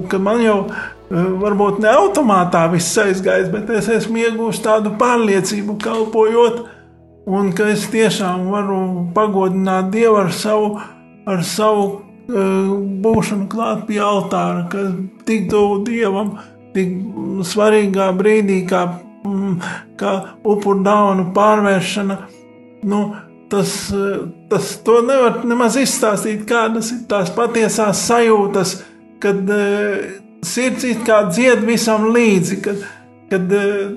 ka 0.08 0.18
man 0.22 0.40
jau 0.40 0.58
eh, 0.64 1.26
varbūt 1.42 1.82
ne 1.84 1.90
automātā 1.92 2.64
viss 2.72 2.96
aizgājis, 3.00 3.50
bet 3.52 3.68
es 3.76 3.90
esmu 3.92 4.22
iegūmis 4.22 4.62
tādu 4.64 4.94
pārliecību, 5.00 5.76
kalpojot, 5.82 6.62
un 7.28 7.52
ka 7.56 7.68
es 7.74 7.84
tiešām 7.92 8.48
varu 8.52 8.80
pagodināt 9.16 9.90
Dievu 9.92 10.22
ar 10.22 10.32
savu, 10.32 10.74
ar 11.28 11.44
savu 11.44 11.84
uh, 11.88 12.72
būšanu 13.04 13.48
klāt 13.52 13.86
pie 13.88 14.00
altāra, 14.04 14.66
ka 14.72 14.84
tik 15.28 15.48
tuvu 15.52 15.82
Dievam, 15.88 16.34
tik 16.76 16.92
svarīgā 17.48 18.10
brīdī, 18.18 18.62
kā, 18.68 18.84
mm, 19.24 19.54
kā 20.00 20.14
upuru 20.42 20.84
dāvanu 20.84 21.30
pārvēršana. 21.36 22.18
Nu, 22.84 23.06
tas, 23.52 23.74
tas 24.50 24.72
to 24.86 25.00
nevar 25.06 25.42
nemaz 25.48 25.78
izstāstīt, 25.80 26.44
kādas 26.48 26.92
ir 26.94 27.04
tās 27.10 27.32
patiesās 27.34 28.06
sajūtas, 28.08 28.76
kad 29.22 29.40
uh, 29.50 30.02
sirds 30.44 30.86
it 30.88 31.04
kā 31.06 31.24
dzied 31.30 31.64
visam 31.66 32.10
līdzi, 32.14 32.60
kad, 32.64 32.82
kad 33.32 33.54
uh, 33.58 33.94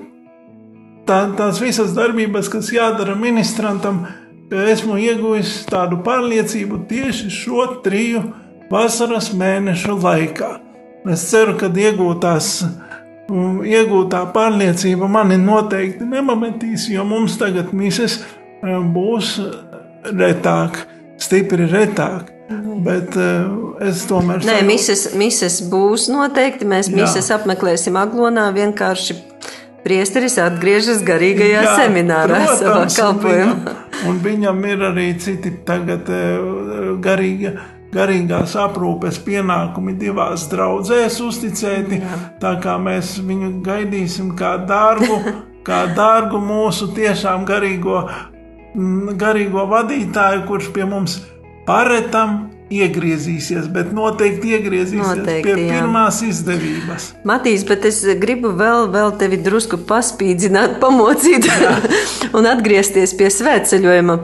tā, 1.08 1.20
tās 1.38 1.60
visas 1.62 1.94
darbības, 1.96 2.50
kas 2.52 2.72
jādara 2.72 3.16
ministrantam, 3.18 4.04
esmu 4.48 4.96
ieguvis 5.00 5.62
tādu 5.68 6.00
pārliecību 6.04 6.84
tieši 6.88 7.30
šo 7.32 7.66
triju 7.84 8.22
vasaras 8.70 9.32
mēnešu 9.36 9.98
laikā. 10.02 10.52
Es 11.08 11.24
ceru, 11.30 11.54
ka 11.60 11.68
iegūtās, 11.72 12.48
iegūtā 13.28 14.24
pārliecība 14.34 15.08
mani 15.08 15.38
noteikti 15.40 16.08
nepametīs, 16.08 16.88
jo 16.92 17.04
mums 17.08 17.38
tagad 17.40 17.72
eh, 17.72 18.18
būs 18.62 19.38
retāk, 20.14 20.82
stipri 21.20 21.68
retāk. 21.70 22.34
Bet 22.78 23.12
uh, 23.18 23.74
es 23.84 24.04
tomēr 24.08 24.38
Nē, 24.40 24.60
sajūtu- 24.60 24.66
mises, 24.70 25.00
mises 25.18 25.56
būs 25.68 26.06
noteikti. 26.08 26.64
Mēs 26.64 26.88
Jā. 26.88 27.02
mises 27.02 27.28
apmeklēsim 27.34 27.98
Aglonā. 28.00 28.46
Vienkārši 28.56 29.16
priesteris 29.84 30.38
atgriežas 30.40 31.02
garīgajā 31.04 31.64
Jā, 31.66 31.74
seminārā 31.82 32.38
protams, 32.46 32.96
savā 32.96 33.18
viņam- 33.24 33.74
Un 34.08 34.20
viņam 34.22 34.64
ir 34.70 34.78
arī 34.92 35.08
citi 35.20 35.50
tagad 35.66 36.08
eh, 36.08 36.38
garīga, 37.02 37.52
garīgās 37.92 38.54
aprūpes 38.56 39.18
pienākumi 39.26 39.96
divās 39.98 40.46
draudzēs 40.48 41.18
uzticēti. 41.24 42.00
Tā 42.40 42.54
kā 42.62 42.78
mēs 42.80 43.16
viņu 43.26 43.60
gaidīsim 43.66 44.32
kā 44.38 44.54
dārgu, 44.68 45.18
kā 45.66 45.82
dārgu 45.96 46.38
mūsu 46.40 46.92
tiešām 46.94 47.44
garīgo, 47.48 48.06
garīgo 49.18 49.66
vadītāju, 49.70 50.44
kurš 50.48 50.70
pie 50.74 50.86
mums 50.88 51.18
paretam 51.68 52.46
iegriezīsies, 52.72 53.68
bet 53.72 53.94
noteikti 53.96 54.52
iegriezīsies 54.56 55.22
Noteikti, 55.22 55.54
pie 55.54 55.68
jā. 55.68 55.78
pirmās 55.78 56.20
izdevības. 56.24 57.08
Matīs, 57.28 57.64
bet 57.68 57.86
es 57.88 58.02
gribu 58.20 58.52
vēl, 58.56 58.90
vēl 58.92 59.14
tevi 59.20 59.40
drusku 59.40 59.80
paspīdzināt, 59.88 60.76
pamocīt 60.82 61.48
un 62.36 62.48
atgriezties 62.48 63.16
pie 63.18 63.32
svētceļojuma. 63.32 64.20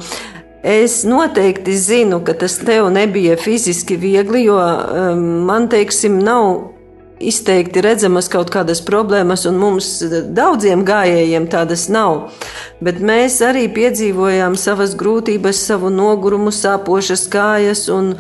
Es 0.64 1.02
noteikti 1.04 1.74
zinu, 1.76 2.22
ka 2.24 2.36
tas 2.40 2.56
tev 2.64 2.88
nebija 2.92 3.36
fiziski 3.40 3.98
viegli, 4.00 4.46
jo 4.46 4.56
um, 4.56 5.26
man, 5.48 5.68
teiksim, 5.72 6.16
nav 6.24 6.73
izteikti 7.22 7.82
redzamas 7.84 8.28
kaut 8.32 8.50
kādas 8.54 8.80
problēmas, 8.84 9.44
un 9.48 9.58
mums 9.60 9.88
daudziem 10.34 10.84
gājējiem 10.86 11.48
tādas 11.52 11.86
nav. 11.92 12.30
Bet 12.84 13.00
mēs 13.04 13.40
arī 13.44 13.66
piedzīvojām 13.74 14.56
savas 14.60 14.96
grūtības, 14.98 15.60
savu 15.70 15.92
nogurumu, 15.94 16.52
sāpošas 16.54 17.26
kājas 17.32 17.86
un, 17.92 18.14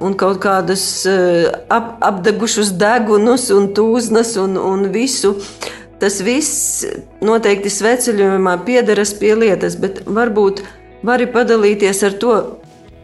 un 0.00 0.16
kaut 0.18 0.40
kādus 0.42 0.84
eh, 1.08 1.50
ap, 1.72 1.96
apdegušus 2.04 2.74
degunus 2.80 3.50
un 3.54 3.70
tūznas 3.76 4.36
un, 4.40 4.58
un 4.58 4.88
visu. 4.94 5.36
Tas 6.00 6.16
viss 6.24 6.86
noteikti 7.20 7.68
sveceļojumā 7.68 8.56
piederas 8.64 9.12
pie 9.18 9.34
lietas, 9.36 9.76
bet 9.76 10.00
varbūt 10.08 10.62
vari 11.04 11.26
padalīties 11.28 12.00
ar 12.08 12.16
to, 12.20 12.36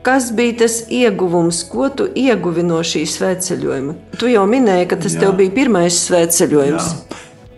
kas 0.06 0.28
bija 0.32 0.58
tas 0.58 0.84
ieguvums, 0.88 1.64
ko 1.66 1.88
tu 1.90 2.04
ieguvi 2.14 2.62
no 2.62 2.78
šī 2.86 3.02
sveceļojuma. 3.10 3.96
Tu 4.20 4.30
jau 4.30 4.44
minēji, 4.46 4.86
ka 4.92 5.00
tas 5.02 5.16
Jā. 5.16 5.24
tev 5.24 5.32
bija 5.40 5.50
pirmais 5.56 5.98
sveceļojums. 6.06 6.92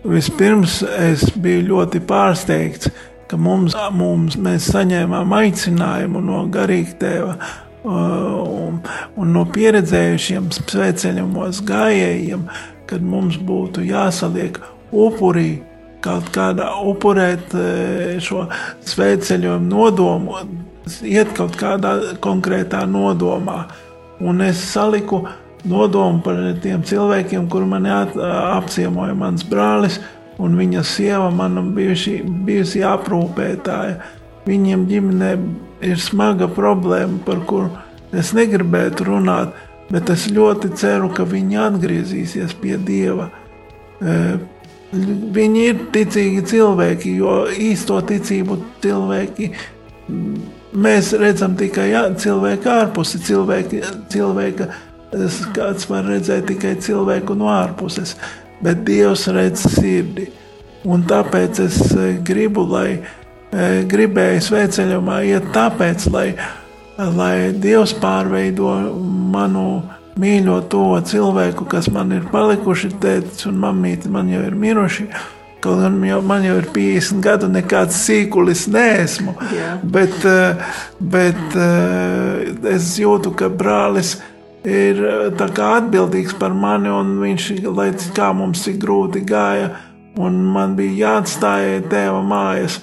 Vispirms 0.09 0.79
es 0.97 1.27
biju 1.37 1.67
ļoti 1.67 2.01
pārsteigts, 2.09 2.89
ka 3.29 3.37
mums, 3.37 3.75
mums 3.93 4.39
mēs 4.41 4.71
saņēmām 4.73 5.35
aicinājumu 5.43 6.23
no 6.25 6.41
garīga 6.49 6.95
tēva 7.03 7.35
un, 7.85 8.79
un 9.13 9.33
no 9.35 9.45
pieredzējušiem 9.53 10.49
sveceļumos 10.57 11.61
gājējiem, 11.69 12.47
kad 12.89 13.05
mums 13.05 13.37
būtu 13.45 13.85
jāsaliek 13.85 14.57
upurī 14.89 15.59
kaut 16.01 16.31
kādā 16.33 16.71
upurēt 16.87 17.53
eh, 17.59 18.17
šo 18.23 18.47
sveceļojumu 18.87 19.69
nodomu, 19.69 20.41
iet 21.05 21.35
kaut 21.37 21.57
kādā 21.59 21.95
konkrētā 22.23 22.85
nodomā. 22.89 23.65
Un 24.19 24.41
es 24.43 24.61
saliku 24.73 25.23
nodomu 25.67 26.21
par 26.23 26.39
tiem 26.63 26.83
cilvēkiem, 26.87 27.47
kur 27.51 27.65
man 27.67 27.87
apciemoja 27.89 29.15
mans 29.17 29.45
brālis 29.47 29.99
un 30.39 30.55
viņa 30.55 30.83
sieva, 30.87 31.29
mana 31.35 31.61
bijuši, 31.75 32.21
bijusi 32.47 32.83
aprūpētāja. 32.87 33.97
Viņiem 34.47 34.85
ģimenē 34.89 35.31
ir 35.85 35.99
smaga 35.99 36.47
problēma, 36.51 37.19
par 37.25 37.43
kuru 37.47 37.69
es 38.15 38.31
negribētu 38.33 39.05
runāt, 39.11 39.51
bet 39.91 40.09
es 40.13 40.29
ļoti 40.31 40.71
ceru, 40.79 41.11
ka 41.13 41.27
viņi 41.27 41.59
atgriezīsies 41.65 42.55
pie 42.61 42.77
Dieva. 42.81 43.29
Viņi 45.35 45.65
ir 45.67 45.83
ticīgi 45.93 46.45
cilvēki, 46.49 47.11
jo 47.19 47.43
īsto 47.53 47.99
ticību 48.09 48.57
cilvēki 48.81 49.51
mēs 50.73 51.13
redzam 51.17 51.55
tikai 51.59 51.89
jā, 51.91 52.03
cilvēku 52.19 52.69
ārpusi. 52.71 53.21
Cilvēki, 53.25 53.81
cilvēka 54.13 54.69
skats 55.33 55.89
var 55.89 56.05
redzēt 56.05 56.47
tikai 56.51 56.75
cilvēku 56.81 57.37
no 57.37 57.49
ārpuses, 57.51 58.15
bet 58.63 58.83
Dievs 58.87 59.27
redz 59.33 59.65
sirdi. 59.75 60.29
Un 60.87 61.03
tāpēc 61.07 61.59
es 61.65 61.79
eh, 61.91 62.19
gribu, 62.23 62.63
lai 62.69 62.99
eh, 62.99 63.81
gribēju 63.89 64.45
sveceļumā 64.45 65.21
iet 65.27 65.49
tāpēc, 65.55 66.07
lai, 66.13 66.27
lai 66.97 67.51
Dievs 67.51 67.95
pārveido 67.99 68.71
manu 69.33 69.81
mīļo 70.19 70.61
to 70.71 70.85
cilvēku, 71.07 71.67
kas 71.69 71.89
man 71.91 72.13
ir 72.15 72.29
palikuši, 72.31 72.93
tēvs 73.01 73.47
un 73.49 73.59
mamīte 73.59 74.11
man 74.11 74.31
jau 74.31 74.45
ir 74.47 74.55
miruši. 74.55 75.09
Kaut 75.59 75.81
gan 75.81 75.97
jau, 76.07 76.21
man 76.23 76.45
jau 76.47 76.55
ir 76.61 76.67
50 76.71 77.19
gadu, 77.23 77.49
nekāds 77.51 77.97
sīkulis 78.05 78.63
neesmu. 78.71 79.33
Jā. 79.51 79.73
Bet, 79.83 80.15
eh, 80.23 80.75
bet 80.99 81.57
eh, 81.59 82.45
es 82.71 82.93
jūtu, 83.01 83.33
ka 83.35 83.49
brālis 83.51 84.15
ir 84.63 85.01
eh, 85.03 85.49
atbildīgs 85.65 86.37
par 86.39 86.55
mani, 86.55 86.87
un 86.87 87.17
viņš, 87.19 87.49
lai 87.75 87.89
kā 88.15 88.29
mums 88.31 88.63
cik 88.63 88.79
grūti 88.79 89.25
gāja, 89.27 89.73
un 90.15 90.39
man 90.53 90.77
bija 90.79 90.95
jāatstāj 91.01 91.83
tēva 91.91 92.23
mājas, 92.23 92.79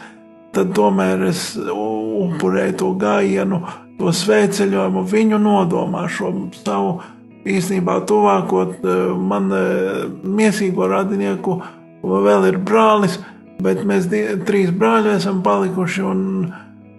tad 0.53 0.77
tomēr 0.77 1.25
es 1.31 1.55
upurēju 1.57 2.77
to 2.83 2.93
gājienu, 3.01 3.63
to 3.97 4.13
svētceļojumu, 4.13 5.07
viņu 5.09 5.41
nodomā 5.41 6.05
šo 6.13 6.35
savu 6.61 6.99
īstenībā 7.49 8.03
tuvāko 8.05 8.67
man 9.17 9.49
miesīgo 10.27 10.91
radinieku 10.93 11.61
vēl 12.07 12.51
ir 12.51 12.59
brālis, 12.63 13.19
bet 13.63 13.83
mēs 13.89 14.09
die, 14.11 14.23
trīs 14.47 14.73
brāļi 14.75 15.17
esam 15.17 15.43
palikuši 15.47 16.05
un, 16.07 16.21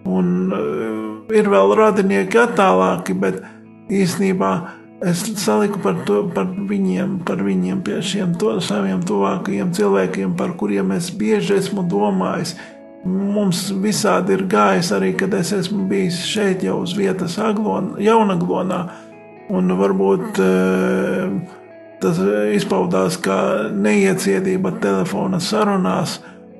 un 0.08 0.34
eh, 0.54 1.38
ir 1.38 1.50
vēl 1.52 1.74
radinieki 1.78 2.42
attālāki, 2.42 3.16
bet 3.18 3.40
īstenībā 3.88 4.52
es 5.08 5.22
saliku 5.38 5.78
par, 5.82 6.00
to, 6.06 6.24
par 6.34 6.48
viņiem, 6.68 7.20
par 7.26 7.42
viņiem 7.46 7.82
pie 7.86 8.00
šiem 8.02 8.34
to, 8.38 8.56
saviem 8.64 9.04
tuvākajiem 9.06 9.70
cilvēkiem, 9.76 10.34
par 10.38 10.56
kuriem 10.58 10.92
es 10.96 11.12
bieži 11.14 11.58
esmu 11.60 11.86
domājis. 11.88 12.56
Mums 13.06 13.68
visādi 13.78 14.34
ir 14.34 14.42
gājis 14.50 14.90
arī, 14.96 15.12
kad 15.16 15.34
es 15.38 15.52
esmu 15.54 15.84
bijis 15.88 16.18
šeit 16.26 16.64
jau 16.66 16.80
uz 16.82 16.96
vietas 16.98 17.38
Aglon, 17.40 17.92
Jaunaglonā, 18.02 18.80
un 19.54 19.70
varbūt 19.78 20.42
eh, 20.42 21.57
tas 22.02 22.18
izpaudās 22.54 23.18
kā 23.22 23.38
neiecietība 23.74 24.76
telefona 24.82 25.40
sarunās 25.42 26.18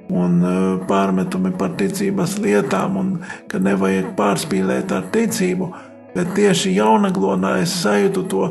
un 0.09 0.41
eh, 0.43 0.86
pārmetumi 0.89 1.53
par 1.59 1.74
ticības 1.78 2.39
lietām, 2.43 2.97
un 2.97 3.11
ka 3.51 3.61
nevajag 3.62 4.14
pārspīlēt 4.18 4.95
ar 4.95 5.11
ticību. 5.14 5.72
Bet 6.14 6.32
tieši 6.34 6.72
jaunaglonā 6.78 7.59
es 7.62 7.74
sajūtu 7.82 8.24
to 8.32 8.47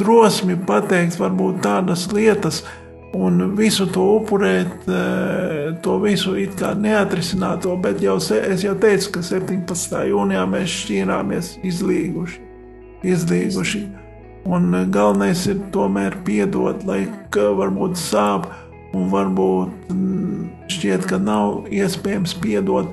drosmi 0.00 0.56
pateikt, 0.68 1.20
varbūt 1.20 1.62
tādas 1.64 2.08
lietas, 2.12 2.64
un 3.16 3.54
visu 3.56 3.86
to 3.92 4.02
upurēt, 4.18 4.88
eh, 4.90 5.76
to 5.82 5.98
visu 6.02 6.34
it 6.36 6.58
kā 6.58 6.74
neatrisināto. 6.74 7.76
Bet 7.80 8.02
jau, 8.02 8.16
es 8.16 8.66
jau 8.66 8.74
teicu, 8.74 9.12
ka 9.12 9.22
17. 9.22 10.02
jūnijā 10.10 10.42
mēs 10.50 10.80
šķīrāmies 10.82 11.54
izlīguši. 11.64 12.42
izlīguši. 13.06 14.05
Un 14.46 14.70
galvenais 14.94 15.40
ir 15.50 15.58
tomēr 15.74 16.14
piedot, 16.26 16.84
lai 16.86 17.02
varbūt 17.34 17.98
sāp, 17.98 18.46
un 18.94 19.08
varbūt 19.10 19.90
mm, 19.90 20.44
šķiet, 20.70 21.08
ka 21.10 21.18
nav 21.18 21.66
iespējams 21.74 22.36
piedot, 22.42 22.92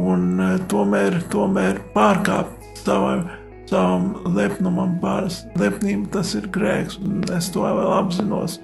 un 0.00 0.40
eh, 0.40 0.56
tomēr, 0.72 1.20
tomēr 1.32 1.82
pārkāpt 1.92 2.80
savam, 2.80 3.26
savam 3.68 4.08
lepnumam 4.32 4.96
pāris. 5.02 5.42
Lepnība 5.60 6.08
tas 6.16 6.32
ir 6.38 6.48
grēks, 6.54 6.98
un 7.04 7.20
es 7.36 7.52
to 7.52 7.66
vēl 7.66 7.92
apzinos. 7.98 8.58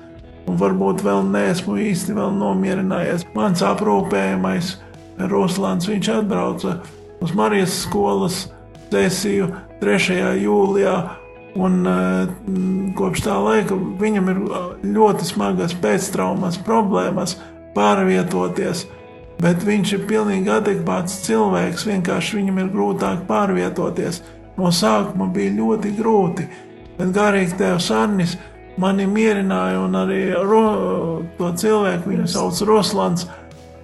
Un 0.49 0.57
varbūt 0.57 1.05
vēl 1.05 1.27
neesmu 1.29 1.77
īsti 1.91 2.17
vēl 2.17 2.33
nomierinājies. 2.41 3.27
Mans 3.37 3.61
aprūpējamais 3.69 4.79
Ruslāns, 5.29 5.91
viņš 5.91 6.13
atbrauca 6.15 6.79
uz 7.21 7.35
Marijas 7.37 7.83
skolas 7.83 8.47
sesiju 8.89 9.51
3. 9.83 10.39
jūlijā. 10.41 10.95
Un, 11.57 11.87
eh, 11.87 12.29
kopš 12.99 13.25
tā 13.25 13.39
laika 13.41 13.75
viņam 13.75 14.31
ir 14.31 14.41
eh, 14.45 14.69
ļoti 14.85 15.31
smagas 15.31 15.75
pēctraumas 15.81 16.59
problēmas 16.67 17.39
pārvietoties. 17.75 18.85
Bet 19.39 19.63
viņš 19.63 19.93
ir 19.95 20.07
pilnīgi 20.11 20.51
adekvāts 20.51 21.23
cilvēks. 21.25 21.87
Vienkārši 21.87 22.41
viņam 22.41 22.59
ir 22.59 22.71
grūtāk 22.75 23.25
pārvietoties. 23.29 24.21
No 24.59 24.73
sākuma 24.75 25.31
bija 25.33 25.55
ļoti 25.55 25.95
grūti. 25.95 26.49
Bet 26.99 27.13
garīgi 27.15 27.59
tevs 27.61 27.93
Arnis 27.95 28.37
mani 28.79 29.07
mierināja, 29.07 29.83
un 29.85 29.95
arī 29.99 30.23
ro, 30.35 30.63
to 31.39 31.53
cilvēku 31.63 32.11
viņu 32.13 32.27
sauc 32.31 32.63
Roslans. 32.67 33.29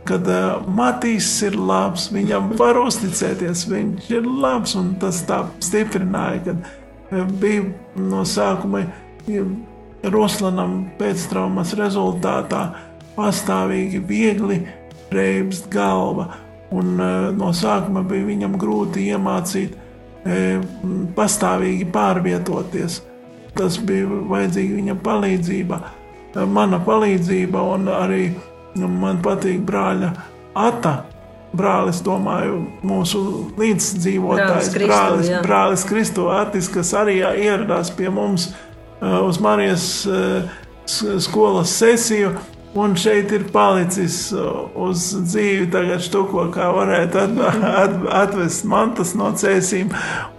Kad 0.05 0.27
uh, 0.29 0.59
Matīs 0.69 1.29
ir 1.47 1.55
labs, 1.57 2.11
viņam 2.13 2.51
var 2.59 2.77
uzticēties, 2.83 3.63
viņš 3.71 4.11
ir 4.13 4.27
labs, 4.27 4.75
un 4.77 4.91
tas 5.01 5.23
tā 5.25 5.39
stiprināja, 5.65 6.59
bija 7.41 7.65
no 8.01 8.25
sākuma 8.27 8.85
ja, 9.31 9.45
Roslanam 10.13 10.85
pēctraumas 10.99 11.73
rezultātā 11.79 12.65
pastāvīgi 13.15 14.03
viegli 14.05 14.61
reibst 15.15 15.71
galva, 15.73 16.29
un 16.75 16.99
uh, 16.99 17.31
no 17.37 17.53
sākuma 17.55 18.03
bija 18.07 18.27
viņam 18.29 18.59
grūti 18.61 19.07
iemācīt 19.15 19.77
uh, 19.77 20.65
pastāvīgi 21.17 21.89
pārvietoties. 21.95 23.01
Tas 23.55 23.79
bija 23.79 24.21
vajadzīga 24.33 24.81
viņa 24.81 24.99
palīdzība, 25.07 25.81
uh, 25.81 26.45
mana 26.51 26.83
palīdzība, 26.85 27.65
un 27.77 27.89
arī 27.95 28.29
man 28.75 29.23
patīk 29.23 29.63
brāļa 29.65 30.15
Ata. 30.55 31.14
Brālis, 31.55 32.01
domāju, 32.05 32.61
mūsu 32.87 33.21
līdzdzīvotājs, 33.61 34.71
Brālis 34.71 34.73
Kristu, 34.75 34.91
brālis, 34.91 35.31
jā. 35.31 35.43
brālis 35.45 35.87
Kristo 35.89 36.29
Atis, 36.35 36.71
kas 36.73 36.95
arī 36.99 37.21
ieradās 37.23 37.93
pie 37.95 38.11
mums 38.13 38.51
uh, 38.51 39.21
uz 39.25 39.41
Marijas 39.43 39.87
uh, 40.09 40.51
skolas 41.23 41.77
sesiju. 41.79 42.35
Un 42.75 42.97
šeit 42.99 43.31
ir 43.31 43.45
palicis 43.55 44.33
uh, 44.35 44.65
uz 44.75 45.13
dzīvi, 45.15 45.69
tagad 45.71 46.03
štuko, 46.03 46.49
kā 46.51 46.73
varētu 46.75 47.21
at, 47.23 47.37
at, 47.69 47.93
atvest 48.25 48.67
mantas 48.67 49.13
no 49.15 49.29
cēsīm. 49.31 49.93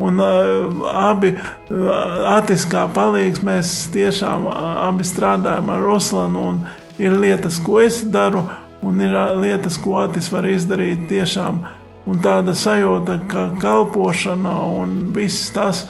Un 0.03 0.19
uh, 0.19 0.83
abi 0.99 1.31
uh, 1.31 1.87
atiskā 2.35 2.89
palīgs 2.91 3.39
mēs 3.39 3.71
tiešām 3.95 4.49
uh, 4.51 4.59
abi 4.89 5.07
strādājam 5.07 5.71
ar 5.71 5.87
Ruslanu. 5.87 6.43
Un 6.51 6.59
ir 6.99 7.15
lietas, 7.23 7.61
ko 7.63 7.79
es 7.79 8.01
daru, 8.03 8.43
un 8.85 9.01
ir 9.01 9.15
lietas, 9.41 9.79
ko 9.81 9.99
Atis 10.03 10.29
var 10.33 10.47
izdarīt 10.49 11.07
tiešām. 11.09 11.63
Un 12.05 12.19
tāda 12.21 12.53
sajūta, 12.53 13.17
ka 13.31 13.47
kalpošana 13.61 14.53
un 14.77 14.97
viss 15.15 15.49
tas, 15.55 15.87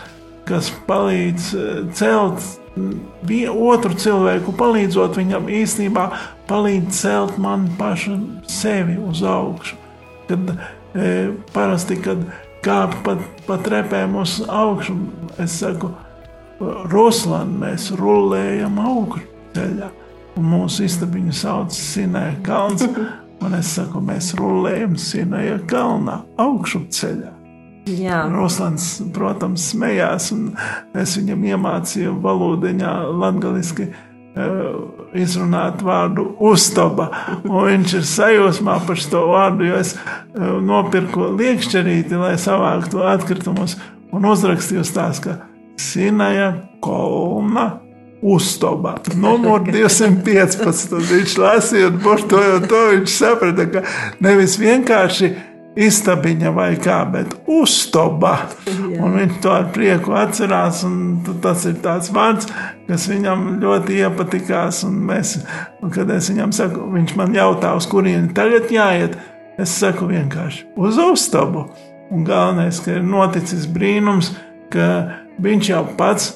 kas 0.47 0.69
palīdz 0.87 1.49
celt 1.97 2.45
otru 3.51 3.95
cilvēku, 3.99 4.53
palīdzot 4.55 5.19
viņam 5.19 5.49
īstenībā, 5.51 6.05
palīdz 6.49 7.01
celt 7.01 7.37
man 7.41 7.67
pašu 7.79 8.17
sevi 8.47 8.97
uz 8.99 9.23
augšu. 9.23 9.75
Kad 10.29 10.55
e, 10.55 11.11
parasti, 11.53 11.99
kad 12.01 12.23
kāp 12.65 12.95
pa, 13.05 13.17
pa 13.47 13.59
trepēm 13.61 14.15
uz 14.21 14.39
augšu, 14.47 14.97
es 15.41 15.59
saku, 15.61 15.91
Ruslāna 16.59 17.51
mēs 17.65 17.89
rullējam 17.99 18.79
augšu 18.79 19.25
ceļā. 19.55 19.89
Un 20.35 20.49
mūsu 20.51 20.83
istabiņu 20.83 21.33
sauc 21.35 21.75
Sinēja 21.75 22.35
kalns. 22.43 22.83
Un 23.45 23.55
es 23.55 23.75
saku, 23.77 24.01
mēs 24.03 24.33
rullējam 24.39 24.95
Sinēja 24.99 25.59
kalnā 25.69 26.21
augšu 26.41 26.85
ceļā. 26.95 27.31
Jā, 27.85 28.23
Roslans, 28.33 28.95
protams, 29.13 29.67
smējās, 29.69 30.31
un 30.33 30.47
es 30.97 31.13
viņam 31.19 31.43
iemācīju 31.51 32.15
valodiņā 32.23 32.93
latgaliski 33.13 33.85
eh, 33.91 34.55
izrunāt 35.21 35.83
vārdu 35.85 36.31
uztaba. 36.49 37.11
Un 37.43 37.69
viņš 37.69 37.95
ir 37.99 38.07
sajūsmā 38.09 38.79
par 38.87 38.99
šo 38.99 39.27
vārdu, 39.29 39.69
jo 39.69 39.77
es 39.83 39.93
eh, 39.93 40.41
nopirku 40.65 41.29
liekšķerīti, 41.37 42.17
lai 42.17 42.33
savāktu 42.41 43.05
atkritumus 43.05 43.77
un 44.15 44.25
uzrakstīju 44.33 44.81
uz 44.81 44.93
tās, 44.95 45.21
ka 45.21 45.43
Sinaja 45.77 46.55
kolna 46.81 47.84
uztaba. 48.21 48.95
Numur 49.15 49.65
215. 49.67 50.95
Viņš 51.11 51.35
lasīja, 51.41 51.89
un 51.91 51.99
par 52.03 52.23
to 52.29 52.85
viņš 52.93 53.17
saprata, 53.19 53.67
ka 53.71 53.83
nevis 54.23 54.57
vienkārši 54.61 55.33
istabiņa 55.75 56.51
vai 56.55 56.69
kā, 56.79 57.01
bet 57.11 57.33
uztoba. 57.51 58.35
Un 58.95 59.17
viņš 59.19 59.39
to 59.43 59.51
ar 59.51 59.67
prieku 59.75 60.15
atcerās. 60.17 60.83
un 60.87 61.19
Tas 61.43 61.65
ir 61.67 61.77
tāds 61.83 62.11
vārds, 62.15 62.47
kas 62.87 63.07
viņam 63.11 63.59
ļoti 63.63 63.99
iepatikās. 64.05 64.83
Un 64.87 65.01
mēs, 65.09 65.37
un 65.83 65.91
kad 65.93 66.09
es 66.15 66.31
viņam 66.31 66.55
saku, 66.55 66.87
viņš 66.95 67.15
man 67.19 67.35
jautā, 67.35 67.75
uz 67.75 67.89
kurieni 67.91 68.33
tagad 68.35 68.71
jāiet, 68.71 69.19
es 69.59 69.75
saku 69.75 70.09
vienkārši 70.11 70.65
uz 70.75 70.99
uztobu. 71.01 71.67
Un 72.13 72.23
galvenais, 72.23 72.79
ka 72.85 72.95
ir 72.95 73.05
noticis 73.05 73.65
brīnums, 73.67 74.31
ka 74.71 74.87
viņš 75.41 75.69
jau 75.71 75.85
pats 75.97 76.35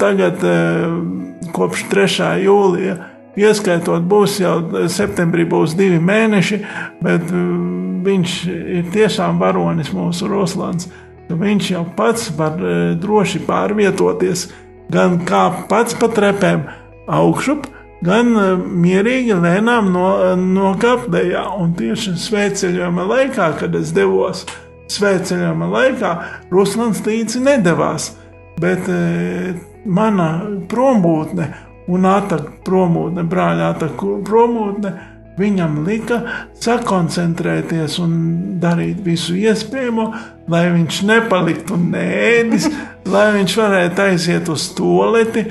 tagad, 0.00 0.44
eh, 0.44 1.50
kopš 1.56 1.86
3. 1.92 2.34
jūlija, 2.44 2.98
Ieskaitot, 3.38 4.02
būs 4.10 4.40
jau 4.42 4.56
septembrī, 4.90 5.44
būs 5.46 5.76
divi 5.78 6.00
mēneši, 6.02 6.56
bet 7.02 7.28
mm, 7.30 8.00
viņš 8.02 8.32
ir 8.50 8.88
tiešām 8.90 9.38
varonis 9.38 9.92
mūsu 9.94 10.26
Roslāns. 10.30 10.88
ka 11.28 11.38
Viņš 11.38 11.70
jau 11.70 11.84
pats 11.96 12.30
var 12.34 12.58
e, 12.58 12.72
droši 12.98 13.44
pārvietoties, 13.46 14.48
gan 14.90 15.20
kā 15.28 15.44
pats 15.70 15.94
pa 15.94 16.08
trepēm 16.10 16.64
augšup, 17.06 17.68
gan 18.02 18.34
e, 18.34 18.48
mierīgi 18.58 19.38
lēnām 19.38 19.92
no, 19.94 20.08
nokāpdējā. 20.40 21.44
Un 21.62 21.76
tieši 21.78 22.16
svētceļojuma 22.18 23.06
laikā, 23.12 23.52
kad 23.62 23.78
es 23.78 23.94
devos 23.94 24.42
svētceļojuma 24.90 25.70
laikā, 25.70 26.14
Ruslāns 26.50 27.04
līdzi 27.06 27.44
nedavās. 27.46 28.16
Bet 28.60 28.88
e, 28.92 29.54
mana 29.88 30.30
prombūtne 30.68 31.46
un 31.90 32.06
ataka 32.06 32.52
promūtne, 32.66 33.24
brāļa 33.28 33.70
ataka 33.74 34.18
promūtne 34.26 34.92
viņam 35.40 35.80
lika 35.86 36.20
sakoncentrēties 36.60 37.96
un 38.02 38.12
darīt 38.60 39.00
visu 39.04 39.36
iespējamo, 39.38 40.06
lai 40.52 40.66
viņš 40.74 41.00
nepaliktu 41.08 41.78
nēdis, 41.80 42.68
lai 43.12 43.30
viņš 43.38 43.56
varētu 43.62 44.06
aiziet 44.06 44.50
uz 44.52 44.68
toleti, 44.76 45.46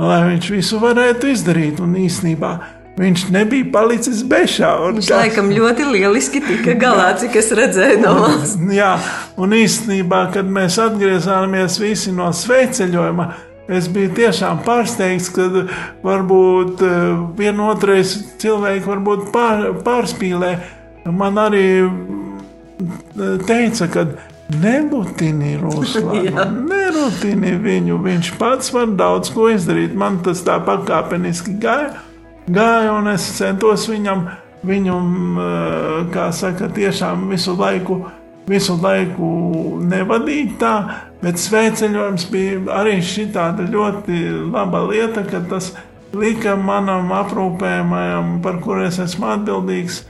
lai 0.00 0.22
viņš 0.30 0.50
visu 0.54 0.80
varētu 0.82 1.30
izdarīt. 1.34 1.82
Un 1.84 1.98
īsnībā 2.00 2.54
viņš 2.98 3.24
nebija 3.34 3.66
palicis 3.72 4.22
bešā. 4.30 4.70
Viņš 4.94 5.08
kā- 5.10 5.22
laikam 5.24 5.50
ļoti 5.50 5.86
lieliski 5.90 6.42
tika 6.44 6.76
galā, 6.78 7.08
cik 7.18 7.36
es 7.36 7.50
redzēju 7.52 8.00
no 8.02 8.14
malas. 8.20 8.56
Jā, 8.70 8.92
un 9.36 9.50
īstenībā, 9.50 10.32
kad 10.32 10.46
mēs 10.46 10.78
atgriezāmies 10.82 11.78
visi 11.82 12.12
no 12.12 12.30
sveceļojuma, 12.32 13.28
es 13.68 13.88
biju 13.88 14.12
tiešām 14.14 14.62
pārsteigts, 14.64 15.30
ka 15.34 15.48
varbūt 16.04 16.84
eh, 16.84 17.26
vienotrais 17.38 18.14
cilvēks 18.38 18.86
varbūt 18.86 19.32
pār, 19.32 19.72
pārspīlē. 19.86 20.54
Man 21.10 21.36
arī 21.40 21.66
mm, 21.82 23.42
teica, 23.48 23.88
ka 23.92 24.06
nerutini 24.60 25.56
Ruslānu, 25.60 26.46
nerutini 26.70 27.54
viņu. 27.60 27.98
Viņš 28.04 28.32
pats 28.40 28.72
var 28.74 28.92
daudz 28.98 29.32
ko 29.34 29.48
izdarīt. 29.52 29.94
Man 29.96 30.20
tas 30.24 30.44
tā 30.46 30.58
pakāpeniski 30.64 31.56
gāja, 31.60 31.94
gāja 32.48 32.92
un 32.98 33.08
es 33.14 33.28
centos 33.38 33.88
viņam, 33.90 34.26
viņam 34.66 35.40
kā 36.14 36.28
saka, 36.32 36.68
tiešām 36.72 37.28
visu 37.32 37.56
laiku 37.58 38.02
visu 38.48 38.76
laiku 38.80 39.28
nevadīt 39.88 40.58
tā, 40.60 40.74
bet 41.22 41.40
svētceļojums 41.40 42.26
bija 42.32 42.60
arī 42.76 42.98
šī 43.04 43.30
tāda 43.34 43.66
ļoti 43.68 44.20
laba 44.52 44.84
lieta, 44.90 45.24
ka 45.28 45.40
tas 45.48 45.72
lika 46.14 46.54
manam 46.60 47.12
aprūpējumam, 47.16 48.38
par 48.44 48.60
kuru 48.64 48.84
es 48.88 49.00
esmu 49.02 49.30
atbildīgs, 49.34 50.02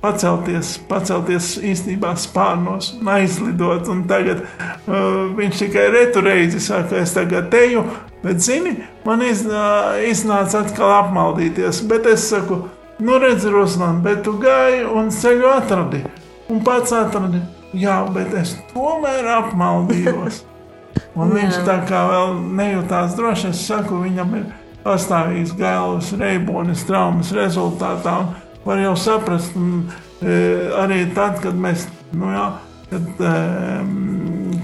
pacelties, 0.00 0.74
pacelties 0.88 1.54
īstenībā 1.60 2.14
spārnos 2.18 2.94
un 2.98 3.10
aizlidot. 3.14 3.88
Un 3.92 4.04
tagad 4.10 4.42
uh, 4.42 5.28
viņš 5.36 5.64
tikai 5.64 5.86
retu 5.94 6.24
reizi 6.24 6.60
saka, 6.64 7.00
es 7.02 7.14
tagad 7.16 7.50
teju, 7.52 7.84
bet 8.24 8.42
zini, 8.44 8.76
man 9.06 9.24
iznā, 9.24 9.64
iznāca 10.08 10.64
atkal 10.64 10.94
apmaldīties. 10.98 11.84
Bet 11.90 12.08
es 12.10 12.28
saku, 12.32 12.62
nu 13.00 13.20
redzi, 13.22 13.52
Ruslan, 13.52 14.02
bet 14.04 14.24
tu 14.26 14.36
gāji 14.40 14.84
un 14.88 15.12
ceļu 15.14 15.50
atradi. 15.54 16.04
Un 16.50 16.64
pats 16.66 16.92
atradi, 16.96 17.42
jā, 17.78 18.00
bet 18.14 18.34
es 18.40 18.56
tomēr 18.74 19.28
apmaldījos. 19.38 20.44
Un 21.18 21.30
viņš 21.34 21.62
tā 21.66 21.76
kā 21.86 22.00
vēl 22.06 22.32
nejūtās 22.58 23.14
droši, 23.18 23.50
es 23.50 23.62
saku, 23.66 24.00
viņam 24.02 24.34
ir 24.38 24.44
pastāvīgs 24.84 25.52
galvas 25.58 26.10
reibonis 26.18 26.84
traumas 26.88 27.32
rezultātā. 27.34 28.14
Un 28.20 28.49
var 28.64 28.82
jau 28.82 28.96
saprast, 28.98 29.56
un, 29.56 29.84
e, 30.20 30.40
arī 30.80 31.04
tad, 31.14 31.40
kad 31.42 31.56
mēs, 31.56 31.86
nu 32.16 32.32
jā, 32.34 32.46
kad 32.90 33.24
e, 33.24 33.34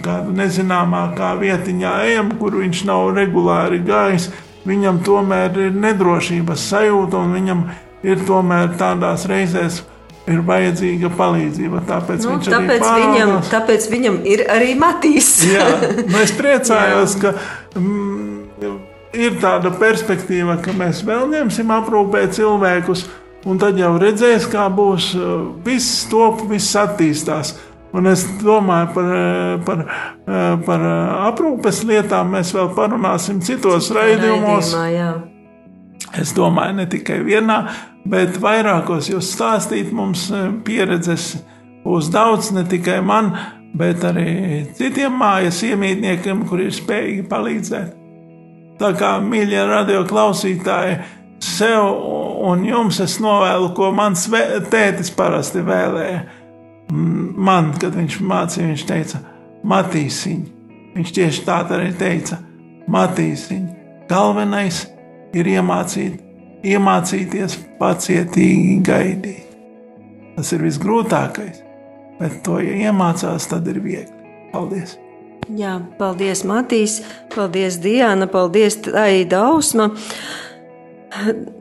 kādu 0.05 0.35
nezināmākā 0.37 1.33
vietiņā 1.41 1.97
ejam, 2.11 2.33
kur 2.41 2.59
viņš 2.61 2.85
nav 2.89 3.11
regulāri 3.17 3.81
gājis, 3.87 4.31
viņam 4.67 5.03
tomēr 5.07 5.59
ir 5.69 5.77
nedrošības 5.77 6.71
sajūta 6.71 7.21
un 7.23 7.37
viņam 7.37 7.67
ir 8.07 8.25
tomēr 8.29 8.75
tādās 8.81 9.29
reizēs. 9.31 9.85
Ir 10.27 10.41
vajadzīga 10.43 11.07
palīdzība. 11.15 11.85
Tāpēc, 11.87 12.25
Nu, 12.27 12.33
viņš 12.33 12.49
tāpēc, 12.51 12.81
viņam, 12.83 13.29
tāpēc 13.47 13.85
viņam 13.93 14.17
ir 14.27 14.41
arī 14.51 14.73
Matīs. 14.75 15.29
Jā, 15.55 15.69
nu 16.03 16.19
es 16.19 16.33
priecājos, 16.35 17.15
ka 17.23 17.31
mm, 17.79 18.73
ir 19.15 19.39
tāda 19.39 19.71
perspektīva, 19.79 20.59
ka 20.65 20.75
mēs 20.75 21.05
vēl 21.07 21.29
ņemsim 21.31 21.71
aprūpēt 21.77 22.35
cilvēkus, 22.41 23.05
un 23.47 23.63
tad 23.63 23.79
jau 23.79 23.95
redzēs, 24.03 24.49
kā 24.53 24.67
būs. 24.73 25.13
uh, 25.19 25.39
Viss 25.65 26.05
top, 26.11 26.43
viss 26.51 26.77
attīstās. 26.79 27.55
Un 27.97 28.11
es 28.11 28.27
domāju 28.43 28.91
par, 28.93 29.13
uh, 29.15 29.55
par, 29.65 29.85
uh, 29.87 30.51
par 30.67 30.85
aprūpes 31.31 31.85
lietām, 31.89 32.35
mēs 32.37 32.53
vēl 32.57 32.75
parunāsim 32.77 33.41
citos 33.45 33.93
raidījumos. 33.95 34.75
Es 36.17 36.33
domāju, 36.37 36.77
ne 36.79 36.87
tikai 36.91 37.19
vienā, 37.27 37.59
bet 38.09 38.39
vairākos 38.41 39.11
jūs 39.11 39.33
stāstīt 39.35 39.93
mums 39.95 40.29
eh, 40.31 40.49
pieredzes 40.65 41.35
būs 41.85 42.11
daudz, 42.15 42.53
ne 42.57 42.65
tikai 42.69 43.01
man, 43.05 43.33
bet 43.77 44.05
arī 44.07 44.65
citiem 44.79 45.17
mājas 45.21 45.61
iemītniekiem, 45.67 46.47
kuri 46.49 46.71
ir 46.71 46.77
spējīgi 46.77 47.27
palīdzēt. 47.31 47.95
Tā 48.81 48.93
kā 48.97 49.17
mīļie 49.25 49.63
radio 49.69 50.03
klausītāji, 50.09 50.99
sev 51.47 51.87
un 52.47 52.65
jums 52.67 53.01
es 53.05 53.19
novēlu, 53.23 53.71
ko 53.77 53.91
mans 53.95 54.27
tētis 54.73 55.13
parasti 55.17 55.63
vēlēja. 55.67 56.25
Man, 56.93 57.73
kad 57.81 57.97
viņš 57.99 58.21
mācīja, 58.23 58.69
viņš 58.73 58.85
teica, 58.87 59.23
Matīsiņ. 59.67 60.43
Viņš 60.97 61.15
tieši 61.17 61.43
tā 61.47 61.63
arī 61.75 61.91
teica, 61.99 62.39
Matīsiņ. 62.93 63.65
Galvenais 64.11 64.85
ir 65.35 65.51
iemācīt, 65.57 66.21
iemācīties 66.67 67.59
pacietīgi 67.81 68.77
gaidīt. 68.87 69.57
Tas 70.37 70.53
ir 70.53 70.63
visgrūtākais, 70.67 71.65
bet 72.21 72.39
to, 72.47 72.61
ja 72.63 72.91
iemācās, 72.91 73.49
tad 73.51 73.67
ir 73.73 73.81
viegli. 73.83 74.31
Paldies! 74.53 74.95
Jā, 75.47 75.77
paldies, 75.99 76.43
Matīs, 76.43 77.01
paldies, 77.31 77.77
Diana, 77.79 78.27
paldies, 78.27 78.81
Taida 78.83 79.45
Ausma. 79.47 79.93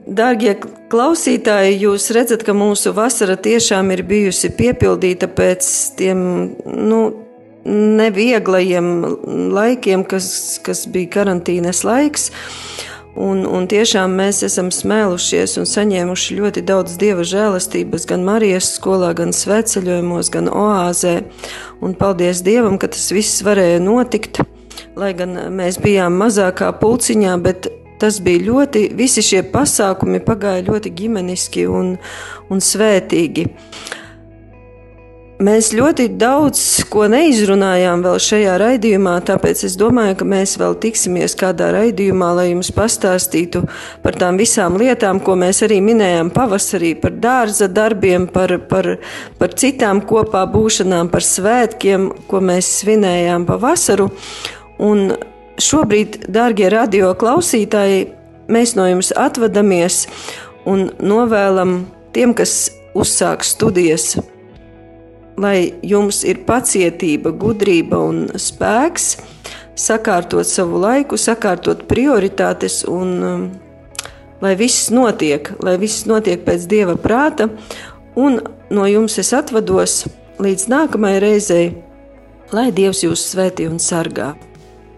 Dārgie 0.05 0.55
klausītāji, 0.91 1.77
jūs 1.83 2.09
redzat, 2.15 2.43
ka 2.45 2.55
mūsu 2.57 2.93
vasara 2.97 3.37
tiešām 3.37 3.91
ir 3.93 4.01
bijusi 4.07 4.49
piepildīta 4.57 5.29
pēc 5.31 5.67
tiem 5.99 6.19
nu, 6.65 7.01
nevieglajiem 7.65 8.89
laikiem, 9.55 10.03
kas, 10.07 10.59
kas 10.65 10.85
bija 10.91 11.13
karantīnas 11.19 11.83
laiks. 11.87 12.29
Un, 13.15 13.45
un 13.47 13.63
tiešām 13.71 14.11
mēs 14.19 14.41
esam 14.43 14.67
smēlušies 14.75 15.53
un 15.61 15.69
saņēmuši 15.71 16.35
ļoti 16.35 16.65
daudz 16.67 16.97
dieva 16.99 17.23
žēlastības 17.23 18.09
gan 18.09 18.25
Marijas 18.27 18.73
skolā, 18.75 19.13
gan 19.15 19.31
sveceļojumos, 19.31 20.33
gan 20.33 20.51
oāzē. 20.51 21.21
Un 21.79 21.95
paldies 21.95 22.43
Dievam, 22.43 22.75
ka 22.75 22.91
tas 22.91 23.07
viss 23.15 23.45
varēja 23.45 23.79
notikt. 23.79 24.41
Lai 24.99 25.13
gan 25.15 25.37
mēs 25.55 25.79
bijām 25.79 26.19
mazākā 26.19 26.73
pulciņā, 26.81 27.37
bet 27.43 27.69
tas 28.01 28.21
bija 28.23 28.45
ļoti, 28.49 28.87
visi 28.97 29.23
šie 29.25 29.43
pasākumi 29.51 30.23
pagāja 30.25 30.65
ļoti 30.69 30.93
ģimeniski 30.95 31.67
un, 31.71 31.95
un 32.51 32.63
svētīgi. 32.63 33.47
Mēs 35.35 35.73
ļoti 35.75 36.05
daudz 36.15 36.59
ko 36.87 37.09
neizrunājām 37.11 38.05
vēl 38.05 38.21
šajā 38.23 38.53
raidījumā, 38.61 39.17
tāpēc 39.27 39.65
es 39.67 39.73
domāju, 39.75 40.15
ka 40.21 40.27
mēs 40.31 40.53
vēl 40.61 40.77
tiksimies 40.79 41.35
kādā 41.35 41.73
raidījumā, 41.75 42.29
lai 42.37 42.45
jums 42.53 42.69
pastāstītu 42.71 43.65
par 44.03 44.15
tām 44.15 44.39
visām 44.39 44.79
lietām, 44.79 45.19
ko 45.19 45.35
mēs 45.35 45.59
arī 45.67 45.81
minējām 45.83 46.31
pavasarī, 46.31 46.93
par 47.01 47.17
dārza 47.19 47.67
darbiem, 47.67 48.29
par, 48.31 48.55
par, 48.71 48.93
par 49.35 49.59
citām 49.59 49.99
kopā 50.07 50.45
būšanām, 50.55 51.11
par 51.11 51.27
svētkiem, 51.27 52.13
ko 52.31 52.39
mēs 52.39 52.71
svinējām 52.79 53.43
pa 53.49 53.59
vasaru. 53.59 54.07
Un 54.87 55.09
šobrīd, 55.61 56.25
dārgie 56.31 56.69
radio 56.73 57.13
klausītāji, 57.17 58.07
mēs 58.51 58.75
no 58.77 58.87
jums 58.89 59.11
atvadamies 59.15 60.05
un 60.69 60.89
novēlam 60.99 61.83
tiem, 62.15 62.33
kas 62.37 62.69
uzsāk 62.95 63.43
studijas 63.45 64.15
lai 65.37 65.73
jums 65.83 66.23
ir 66.27 66.43
pacietība, 66.47 67.33
gudrība 67.35 67.99
un 68.07 68.25
spēks, 68.39 69.15
sakārtot 69.75 70.47
savu 70.47 70.79
laiku, 70.83 71.19
sakārtot 71.19 71.85
prioritātes 71.89 72.83
un 72.87 73.13
um, 73.23 73.45
lai 74.43 74.55
viss 74.59 74.89
notiek, 74.95 75.51
lai 75.63 75.75
viss 75.81 76.07
notiek 76.07 76.45
pēc 76.47 76.67
dieva 76.71 76.95
prāta. 76.99 77.49
Un 78.15 78.39
no 78.71 78.87
jums 78.87 79.17
es 79.19 79.33
atvados 79.35 80.05
līdz 80.39 80.69
nākamajai 80.71 81.19
reizei, 81.23 81.65
lai 82.55 82.69
Dievs 82.75 83.03
jūs 83.03 83.23
svētī 83.33 83.67
un 83.67 83.81
sargā 83.81 84.33